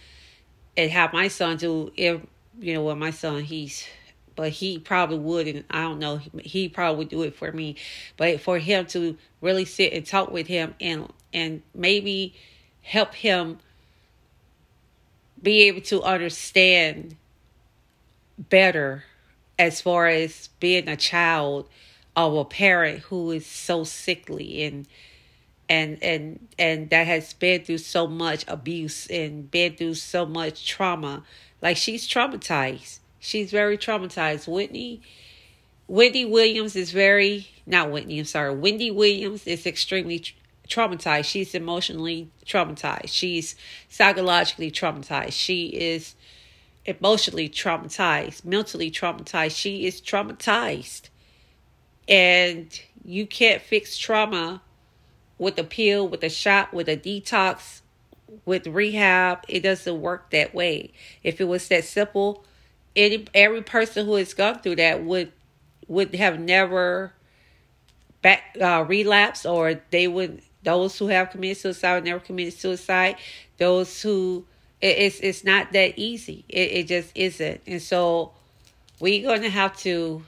and 0.79 0.91
have 0.91 1.13
my 1.13 1.27
son 1.27 1.57
do 1.57 1.91
if 1.95 2.21
you 2.59 2.73
know 2.73 2.83
what 2.83 2.97
my 2.97 3.11
son 3.11 3.43
he's 3.43 3.85
but 4.35 4.49
he 4.49 4.79
probably 4.79 5.19
would 5.19 5.47
and 5.47 5.63
i 5.69 5.81
don't 5.81 5.99
know 5.99 6.19
he 6.41 6.69
probably 6.69 6.99
would 6.99 7.09
do 7.09 7.23
it 7.23 7.35
for 7.35 7.51
me. 7.51 7.75
But 8.17 8.41
for 8.41 8.57
him 8.59 8.85
to 8.87 9.17
really 9.41 9.65
sit 9.65 9.93
and 9.93 10.05
talk 10.05 10.31
with 10.31 10.47
him 10.47 10.75
and 10.79 11.11
and 11.33 11.61
maybe 11.73 12.35
help 12.81 13.13
him 13.13 13.59
be 15.41 15.63
able 15.63 15.81
to 15.81 16.01
understand 16.03 17.15
better 18.37 19.03
as 19.57 19.81
far 19.81 20.07
as 20.07 20.49
being 20.59 20.87
a 20.87 20.95
child 20.95 21.67
of 22.15 22.33
a 22.33 22.45
parent 22.45 22.99
who 22.99 23.31
is 23.31 23.45
so 23.45 23.83
sickly 23.83 24.63
and 24.63 24.87
and 25.69 26.01
and 26.01 26.47
and 26.58 26.89
that 26.89 27.08
has 27.08 27.34
been 27.34 27.63
through 27.63 27.77
so 27.77 28.08
much 28.08 28.43
abuse 28.47 29.08
and 29.08 29.49
been 29.51 29.75
through 29.75 29.93
so 29.93 30.25
much 30.25 30.67
trauma 30.67 31.23
like 31.62 31.77
she's 31.77 32.08
traumatized 32.08 32.99
She's 33.19 33.51
very 33.51 33.77
traumatized. 33.77 34.47
Whitney 34.47 35.01
Wendy 35.88 36.23
Williams 36.25 36.75
is 36.75 36.91
very 36.91 37.49
not 37.65 37.91
Whitney, 37.91 38.19
I'm 38.19 38.25
sorry. 38.25 38.55
Wendy 38.55 38.89
Williams 38.89 39.45
is 39.45 39.65
extremely 39.65 40.23
traumatized. 40.67 41.25
She's 41.25 41.53
emotionally 41.53 42.32
traumatized. 42.45 43.10
She's 43.10 43.55
psychologically 43.89 44.71
traumatized. 44.71 45.34
She 45.34 45.67
is 45.67 46.15
emotionally 46.86 47.49
traumatized, 47.49 48.45
mentally 48.45 48.89
traumatized. 48.89 49.55
She 49.55 49.86
is 49.86 50.01
traumatized. 50.01 51.10
And 52.08 52.79
you 53.03 53.27
can't 53.27 53.62
fix 53.62 53.97
trauma 53.97 54.62
with 55.39 55.58
a 55.58 55.63
pill, 55.63 56.08
with 56.08 56.23
a 56.23 56.30
shot, 56.30 56.73
with 56.73 56.88
a 56.88 56.97
detox, 56.97 57.82
with 58.45 58.67
rehab. 58.67 59.39
It 59.47 59.62
doesn't 59.62 59.99
work 59.99 60.30
that 60.30 60.54
way. 60.54 60.91
If 61.23 61.41
it 61.41 61.45
was 61.45 61.67
that 61.69 61.86
simple, 61.86 62.45
every 62.95 63.62
person 63.62 64.06
who 64.06 64.15
has 64.15 64.34
gone 64.34 64.60
through 64.60 64.75
that 64.75 65.04
would 65.04 65.32
would 65.88 66.13
have 66.15 66.39
never 66.39 67.13
back 68.21 68.56
uh, 68.62 68.86
relapsed 68.88 69.45
or 69.45 69.82
they 69.91 70.08
would 70.08 70.41
those 70.63 70.97
who 70.97 71.08
have 71.08 71.32
committed 71.32 71.58
suicide 71.58 71.95
would 71.95 72.04
never 72.06 72.19
committed 72.19 72.54
suicide 72.54 73.15
those 73.58 74.02
who 74.02 74.45
it, 74.82 74.97
it's 74.97 75.19
it's 75.21 75.43
not 75.43 75.71
that 75.71 75.97
easy 75.97 76.43
it, 76.49 76.71
it 76.71 76.88
just 76.88 77.12
isn't 77.15 77.62
and 77.65 77.82
so 77.82 78.32
we're 78.99 79.23
going 79.23 79.41
to 79.41 79.49
have 79.49 79.75
to 79.78 80.23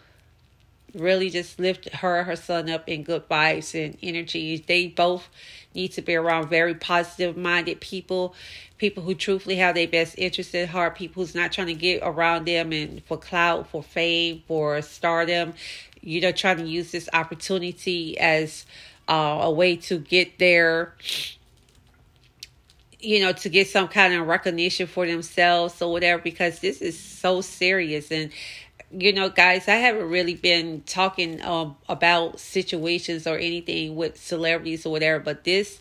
really 0.93 1.29
just 1.29 1.59
lift 1.59 1.89
her 1.93 2.23
her 2.23 2.35
son 2.35 2.69
up 2.69 2.87
in 2.87 3.03
good 3.03 3.27
vibes 3.29 3.73
and 3.73 3.97
energy 4.03 4.63
they 4.67 4.87
both 4.87 5.29
need 5.73 5.89
to 5.89 6.01
be 6.01 6.15
around 6.15 6.49
very 6.49 6.75
positive 6.75 7.37
minded 7.37 7.79
people 7.79 8.35
people 8.81 9.03
who 9.03 9.13
truthfully 9.13 9.57
have 9.57 9.75
their 9.75 9.87
best 9.87 10.15
interest 10.17 10.55
at 10.55 10.67
heart 10.67 10.95
people 10.95 11.21
who's 11.21 11.35
not 11.35 11.51
trying 11.51 11.67
to 11.67 11.73
get 11.75 12.01
around 12.01 12.45
them 12.47 12.73
and 12.73 13.03
for 13.05 13.15
clout 13.15 13.67
for 13.69 13.83
fame 13.83 14.41
for 14.47 14.81
stardom. 14.81 15.53
You 16.01 16.19
know 16.19 16.31
trying 16.31 16.57
to 16.57 16.65
use 16.67 16.91
this 16.91 17.07
opportunity 17.13 18.17
as 18.19 18.65
uh, 19.07 19.41
a 19.43 19.51
way 19.51 19.75
to 19.75 19.99
get 19.99 20.39
their 20.39 20.95
you 22.99 23.19
know 23.19 23.33
to 23.33 23.49
get 23.49 23.67
some 23.67 23.87
kind 23.87 24.15
of 24.15 24.25
recognition 24.25 24.87
for 24.87 25.05
themselves 25.05 25.79
or 25.79 25.91
whatever 25.91 26.19
because 26.19 26.59
this 26.59 26.81
is 26.81 26.99
so 26.99 27.41
serious. 27.41 28.11
And 28.11 28.31
you 28.93 29.13
know, 29.13 29.29
guys, 29.29 29.67
I 29.67 29.75
haven't 29.75 30.09
really 30.09 30.35
been 30.35 30.81
talking 30.81 31.41
um, 31.43 31.77
about 31.87 32.39
situations 32.39 33.25
or 33.25 33.37
anything 33.37 33.95
with 33.95 34.17
celebrities 34.17 34.85
or 34.85 34.91
whatever, 34.91 35.19
but 35.19 35.43
this 35.43 35.79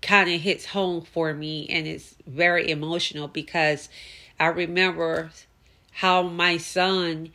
kind 0.00 0.28
of 0.28 0.40
hits 0.40 0.66
home 0.66 1.02
for 1.02 1.32
me 1.32 1.66
and 1.70 1.86
it's 1.86 2.16
very 2.26 2.70
emotional 2.70 3.28
because 3.28 3.88
I 4.40 4.46
remember 4.46 5.30
how 5.92 6.22
my 6.22 6.56
son 6.56 7.30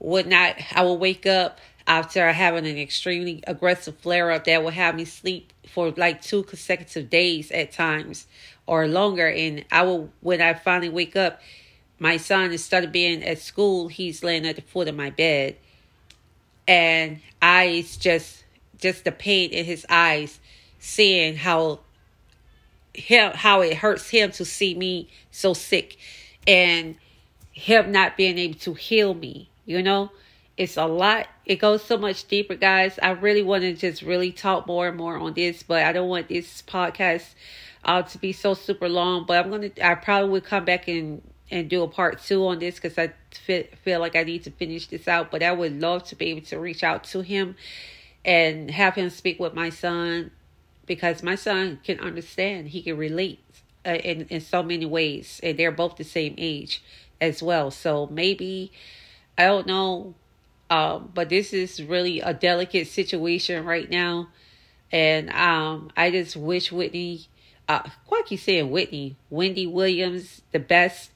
would 0.00 0.26
not, 0.26 0.56
I 0.74 0.82
would 0.82 0.94
wake 0.98 1.26
up 1.26 1.60
after 1.86 2.32
having 2.32 2.66
an 2.66 2.78
extremely 2.78 3.44
aggressive 3.46 3.96
flare 3.98 4.32
up 4.32 4.44
that 4.44 4.64
would 4.64 4.74
have 4.74 4.96
me 4.96 5.04
sleep 5.04 5.52
for 5.68 5.92
like 5.92 6.20
two 6.20 6.42
consecutive 6.42 7.08
days 7.08 7.52
at 7.52 7.70
times 7.70 8.26
or 8.66 8.88
longer. 8.88 9.28
And 9.28 9.64
I 9.70 9.82
will, 9.82 10.10
when 10.20 10.40
I 10.40 10.54
finally 10.54 10.88
wake 10.88 11.14
up, 11.14 11.40
my 11.98 12.16
son 12.16 12.52
instead 12.52 12.84
of 12.84 12.92
being 12.92 13.22
at 13.22 13.38
school 13.38 13.88
he's 13.88 14.22
laying 14.22 14.46
at 14.46 14.56
the 14.56 14.62
foot 14.62 14.88
of 14.88 14.94
my 14.94 15.10
bed. 15.10 15.56
And 16.68 17.20
eyes 17.40 17.96
just 17.96 18.44
just 18.80 19.04
the 19.04 19.12
pain 19.12 19.50
in 19.50 19.64
his 19.64 19.86
eyes 19.88 20.40
seeing 20.78 21.36
how 21.36 21.80
him 22.94 23.32
how 23.34 23.60
it 23.60 23.76
hurts 23.76 24.10
him 24.10 24.30
to 24.32 24.44
see 24.44 24.74
me 24.74 25.08
so 25.30 25.54
sick 25.54 25.96
and 26.46 26.96
him 27.52 27.92
not 27.92 28.16
being 28.16 28.38
able 28.38 28.58
to 28.58 28.74
heal 28.74 29.14
me 29.14 29.48
you 29.66 29.82
know? 29.82 30.10
It's 30.56 30.78
a 30.78 30.86
lot. 30.86 31.26
It 31.44 31.56
goes 31.56 31.84
so 31.84 31.98
much 31.98 32.26
deeper 32.28 32.54
guys. 32.54 32.98
I 33.02 33.10
really 33.10 33.42
want 33.42 33.62
to 33.62 33.74
just 33.74 34.00
really 34.00 34.32
talk 34.32 34.66
more 34.66 34.88
and 34.88 34.96
more 34.96 35.18
on 35.18 35.34
this 35.34 35.62
but 35.62 35.82
i 35.82 35.92
don't 35.92 36.08
want 36.08 36.28
this 36.28 36.62
podcast 36.62 37.34
uh, 37.84 38.02
to 38.02 38.18
be 38.18 38.32
so 38.32 38.54
super 38.54 38.88
long 38.88 39.24
but 39.26 39.44
i'm 39.44 39.50
gonna 39.50 39.70
i 39.82 39.94
probably 39.94 40.30
will 40.30 40.40
come 40.40 40.64
back 40.64 40.88
and 40.88 41.22
and 41.50 41.68
do 41.68 41.82
a 41.82 41.88
part 41.88 42.22
two 42.22 42.46
on 42.46 42.58
this 42.58 42.76
because 42.80 42.98
I 42.98 43.12
feel 43.84 44.00
like 44.00 44.16
I 44.16 44.24
need 44.24 44.44
to 44.44 44.50
finish 44.50 44.88
this 44.88 45.06
out. 45.06 45.30
But 45.30 45.42
I 45.42 45.52
would 45.52 45.80
love 45.80 46.04
to 46.04 46.16
be 46.16 46.26
able 46.26 46.46
to 46.46 46.58
reach 46.58 46.82
out 46.82 47.04
to 47.04 47.20
him 47.20 47.56
and 48.24 48.70
have 48.70 48.94
him 48.94 49.10
speak 49.10 49.38
with 49.38 49.54
my 49.54 49.70
son 49.70 50.32
because 50.86 51.22
my 51.22 51.34
son 51.34 51.80
can 51.84 52.00
understand. 52.00 52.68
He 52.68 52.82
can 52.82 52.96
relate 52.96 53.40
uh, 53.84 53.94
in 53.94 54.26
in 54.28 54.40
so 54.40 54.62
many 54.62 54.86
ways, 54.86 55.40
and 55.42 55.58
they're 55.58 55.72
both 55.72 55.96
the 55.96 56.04
same 56.04 56.34
age 56.38 56.82
as 57.20 57.42
well. 57.42 57.70
So 57.70 58.08
maybe 58.08 58.72
I 59.38 59.44
don't 59.44 59.66
know, 59.66 60.14
um, 60.70 61.10
but 61.14 61.28
this 61.28 61.52
is 61.52 61.82
really 61.82 62.20
a 62.20 62.34
delicate 62.34 62.88
situation 62.88 63.64
right 63.64 63.88
now, 63.88 64.28
and 64.90 65.30
um, 65.30 65.90
I 65.96 66.10
just 66.10 66.36
wish 66.36 66.72
Whitney. 66.72 67.26
Uh, 67.68 67.88
why 68.06 68.22
keep 68.24 68.38
saying 68.38 68.70
Whitney? 68.70 69.16
Wendy 69.28 69.66
Williams, 69.66 70.42
the 70.52 70.60
best 70.60 71.10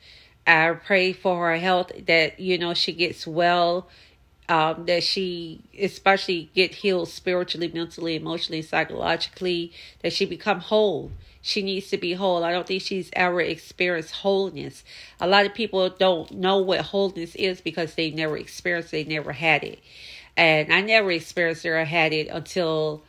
I 0.47 0.73
pray 0.73 1.13
for 1.13 1.49
her 1.49 1.57
health 1.59 1.93
that, 2.07 2.41
you 2.41 2.59
know, 2.59 2.75
she 2.75 2.93
gets 2.93 3.27
well 3.27 3.89
um, 4.51 4.87
that 4.87 5.05
she 5.05 5.61
especially 5.81 6.51
get 6.57 6.75
healed 6.75 7.09
spiritually, 7.09 7.71
mentally, 7.73 8.17
emotionally, 8.17 8.63
psychologically, 8.63 9.73
that 10.03 10.13
she 10.13 10.27
become 10.27 10.59
whole. 10.59 11.13
She 11.41 11.63
needs 11.63 11.89
to 11.91 11.97
be 11.97 12.15
whole. 12.15 12.43
I 12.43 12.51
don't 12.51 12.67
think 12.67 12.83
she's 12.83 13.11
ever 13.13 13.41
experienced 13.41 14.11
wholeness. 14.11 14.83
A 15.21 15.29
lot 15.29 15.47
of 15.47 15.55
people 15.55 15.89
don't 15.89 16.33
know 16.33 16.59
what 16.59 16.81
wholeness 16.81 17.37
is 17.37 17.61
because 17.61 17.95
they 17.95 18.11
never 18.11 18.37
experienced 18.37 18.91
they 18.91 19.05
never 19.05 19.33
had 19.33 19.63
it. 19.63 19.79
And 20.37 20.73
I 20.73 20.81
never 20.81 21.13
experienced 21.13 21.65
or 21.65 21.85
had 21.85 22.13
it 22.13 22.27
until 22.27 23.05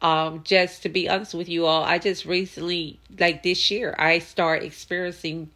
um 0.00 0.42
just 0.44 0.82
to 0.82 0.88
be 0.88 1.08
honest 1.10 1.34
with 1.34 1.48
you 1.48 1.66
all, 1.66 1.84
I 1.84 1.98
just 1.98 2.24
recently 2.24 2.98
like 3.18 3.42
this 3.42 3.70
year 3.70 3.94
I 3.98 4.18
started 4.18 4.64
experiencing 4.64 5.50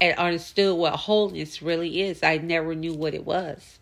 and 0.00 0.18
understood 0.18 0.76
what 0.76 0.94
wholeness 0.94 1.62
really 1.62 2.02
is. 2.02 2.22
I 2.22 2.38
never 2.38 2.74
knew 2.74 2.94
what 2.94 3.14
it 3.14 3.24
was. 3.24 3.78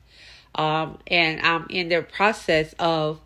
Um, 0.54 0.98
and 1.08 1.40
I'm 1.40 1.66
in 1.68 1.88
the 1.88 2.02
process 2.02 2.74
of 2.78 3.20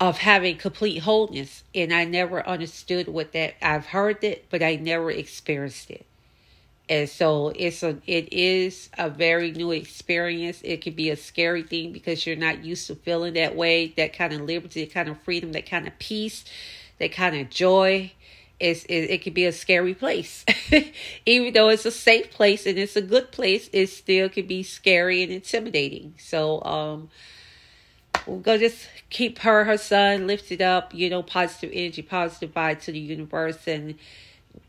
of 0.00 0.16
having 0.16 0.56
complete 0.56 0.98
wholeness 1.00 1.62
and 1.74 1.92
I 1.92 2.06
never 2.06 2.46
understood 2.48 3.06
what 3.06 3.32
that 3.32 3.54
I've 3.62 3.84
heard 3.86 4.24
it 4.24 4.46
but 4.48 4.62
I 4.62 4.76
never 4.76 5.10
experienced 5.10 5.90
it. 5.90 6.06
And 6.88 7.08
so 7.08 7.52
it's 7.54 7.84
a 7.84 7.98
it 8.06 8.32
is 8.32 8.88
a 8.98 9.08
very 9.08 9.52
new 9.52 9.70
experience. 9.70 10.60
It 10.64 10.80
can 10.82 10.94
be 10.94 11.10
a 11.10 11.16
scary 11.16 11.62
thing 11.62 11.92
because 11.92 12.26
you're 12.26 12.34
not 12.34 12.64
used 12.64 12.88
to 12.88 12.96
feeling 12.96 13.34
that 13.34 13.54
way, 13.54 13.88
that 13.96 14.12
kind 14.12 14.32
of 14.32 14.40
liberty, 14.40 14.84
that 14.84 14.92
kind 14.92 15.08
of 15.08 15.20
freedom, 15.20 15.52
that 15.52 15.70
kind 15.70 15.86
of 15.86 15.96
peace, 16.00 16.44
that 16.98 17.12
kind 17.12 17.36
of 17.36 17.48
joy 17.48 18.12
it's, 18.60 18.84
it, 18.84 19.10
it 19.10 19.22
could 19.22 19.34
be 19.34 19.46
a 19.46 19.52
scary 19.52 19.94
place. 19.94 20.44
Even 21.26 21.52
though 21.52 21.70
it's 21.70 21.86
a 21.86 21.90
safe 21.90 22.30
place 22.30 22.66
and 22.66 22.78
it's 22.78 22.94
a 22.94 23.02
good 23.02 23.32
place, 23.32 23.68
it 23.72 23.88
still 23.88 24.28
can 24.28 24.46
be 24.46 24.62
scary 24.62 25.22
and 25.22 25.32
intimidating. 25.32 26.14
So, 26.18 26.62
um, 26.62 27.08
we'll 28.26 28.40
go 28.40 28.58
just 28.58 28.88
keep 29.08 29.38
her, 29.40 29.64
her 29.64 29.78
son 29.78 30.26
lifted 30.26 30.60
up, 30.60 30.94
you 30.94 31.08
know, 31.08 31.22
positive 31.22 31.70
energy, 31.72 32.02
positive 32.02 32.52
vibe 32.52 32.80
to 32.82 32.92
the 32.92 33.00
universe. 33.00 33.66
And, 33.66 33.94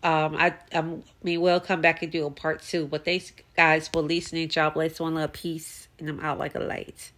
um, 0.03 0.35
I, 0.35 0.55
I 0.73 0.81
mean, 1.23 1.41
we'll 1.41 1.59
come 1.59 1.81
back 1.81 2.01
and 2.01 2.11
do 2.11 2.25
a 2.25 2.31
part 2.31 2.61
two. 2.61 2.87
But 2.87 3.05
thanks, 3.05 3.33
guys, 3.57 3.87
for 3.87 4.01
listening. 4.01 4.49
God 4.53 4.73
bless, 4.73 4.99
one 4.99 5.15
love, 5.15 5.33
peace, 5.33 5.87
and 5.99 6.09
I'm 6.09 6.19
out 6.21 6.39
like 6.39 6.55
a 6.55 6.59
light. 6.59 7.11